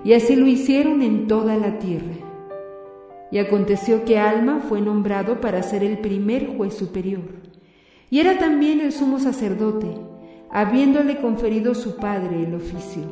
y 0.04 0.13
así 0.13 0.36
lo 0.36 0.47
hicieron 0.47 1.02
en 1.02 1.28
toda 1.28 1.58
la 1.58 1.80
tierra. 1.80 2.15
Y 3.32 3.39
aconteció 3.39 4.06
que 4.06 4.19
Alma 4.19 4.62
fue 4.67 4.80
nombrado 4.80 5.41
para 5.41 5.63
ser 5.63 5.84
el 5.84 5.99
primer 5.99 6.56
juez 6.56 6.76
superior, 6.76 7.23
y 8.10 8.19
era 8.19 8.38
también 8.38 8.80
el 8.80 8.91
sumo 8.91 9.19
sacerdote, 9.19 9.88
habiéndole 10.52 11.19
conferido 11.19 11.73
su 11.73 11.95
padre 11.95 12.43
el 12.43 12.54
oficio, 12.54 13.04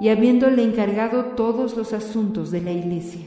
y 0.00 0.08
habiéndole 0.08 0.64
encargado 0.64 1.26
todos 1.36 1.76
los 1.76 1.92
asuntos 1.92 2.50
de 2.50 2.62
la 2.62 2.72
iglesia. 2.72 3.22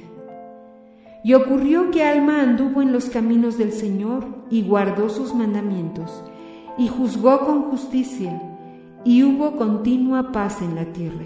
Y 1.26 1.36
ocurrió 1.36 1.90
que 1.90 2.04
Alma 2.04 2.42
anduvo 2.42 2.82
en 2.82 2.92
los 2.92 3.06
caminos 3.06 3.58
del 3.58 3.72
Señor 3.72 4.26
y 4.50 4.62
guardó 4.62 5.08
sus 5.08 5.34
mandamientos, 5.34 6.22
y 6.78 6.90
juzgó 6.90 7.46
con 7.46 7.64
justicia, 7.72 8.42
y 9.06 9.24
hubo 9.24 9.56
continua 9.56 10.34
paz 10.34 10.62
en 10.62 10.76
la 10.76 10.86
tierra. 10.92 11.26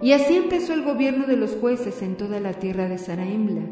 Y 0.00 0.12
así 0.12 0.36
empezó 0.36 0.72
el 0.72 0.84
gobierno 0.84 1.26
de 1.26 1.36
los 1.36 1.56
jueces 1.56 2.00
en 2.02 2.16
toda 2.16 2.38
la 2.38 2.52
tierra 2.52 2.88
de 2.88 2.98
Saraemla, 2.98 3.62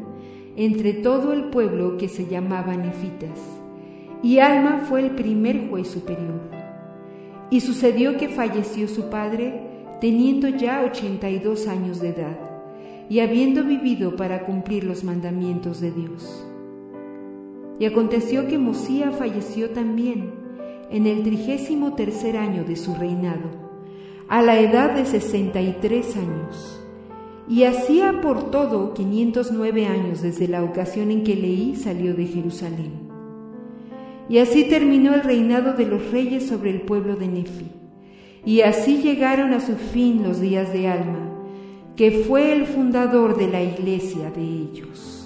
entre 0.57 0.93
todo 0.95 1.31
el 1.31 1.45
pueblo 1.45 1.97
que 1.97 2.09
se 2.09 2.27
llamaba 2.27 2.75
Nefitas. 2.75 3.39
Y 4.21 4.39
Alma 4.39 4.81
fue 4.83 4.99
el 4.99 5.11
primer 5.11 5.69
juez 5.69 5.87
superior. 5.87 6.41
Y 7.49 7.61
sucedió 7.61 8.17
que 8.17 8.27
falleció 8.27 8.89
su 8.89 9.09
padre, 9.09 9.61
teniendo 10.01 10.49
ya 10.49 10.83
ochenta 10.85 11.29
y 11.29 11.39
dos 11.39 11.67
años 11.67 12.01
de 12.01 12.09
edad 12.09 12.50
y 13.11 13.19
habiendo 13.19 13.65
vivido 13.65 14.15
para 14.15 14.45
cumplir 14.45 14.85
los 14.85 15.03
mandamientos 15.03 15.81
de 15.81 15.91
Dios. 15.91 16.47
Y 17.77 17.83
aconteció 17.83 18.47
que 18.47 18.57
Mosía 18.57 19.11
falleció 19.11 19.71
también 19.71 20.31
en 20.89 21.05
el 21.05 21.21
trigésimo 21.21 21.93
tercer 21.95 22.37
año 22.37 22.63
de 22.63 22.77
su 22.77 22.95
reinado, 22.95 23.49
a 24.29 24.41
la 24.41 24.61
edad 24.61 24.91
de 24.91 25.05
sesenta 25.05 25.59
y 25.59 25.75
tres 25.81 26.15
años, 26.15 26.77
Y 27.49 27.65
hacía 27.65 28.21
por 28.21 28.49
todo 28.49 28.93
509 28.93 29.87
años 29.87 30.21
desde 30.21 30.47
la 30.47 30.63
ocasión 30.63 31.11
en 31.11 31.25
que 31.25 31.35
Leí 31.35 31.75
salió 31.75 32.13
de 32.13 32.27
Jerusalén. 32.27 33.09
Y 34.29 34.37
así 34.37 34.63
terminó 34.63 35.13
el 35.13 35.23
reinado 35.23 35.73
de 35.73 35.85
los 35.85 36.11
reyes 36.11 36.47
sobre 36.47 36.69
el 36.69 36.83
pueblo 36.83 37.17
de 37.17 37.27
Nefi. 37.27 37.71
Y 38.45 38.61
así 38.61 39.01
llegaron 39.01 39.51
a 39.51 39.59
su 39.59 39.75
fin 39.75 40.23
los 40.23 40.39
días 40.39 40.71
de 40.71 40.87
Alma, 40.87 41.30
que 42.01 42.23
fue 42.27 42.51
el 42.51 42.65
fundador 42.65 43.37
de 43.37 43.47
la 43.47 43.61
iglesia 43.61 44.31
de 44.31 44.41
ellos. 44.41 45.20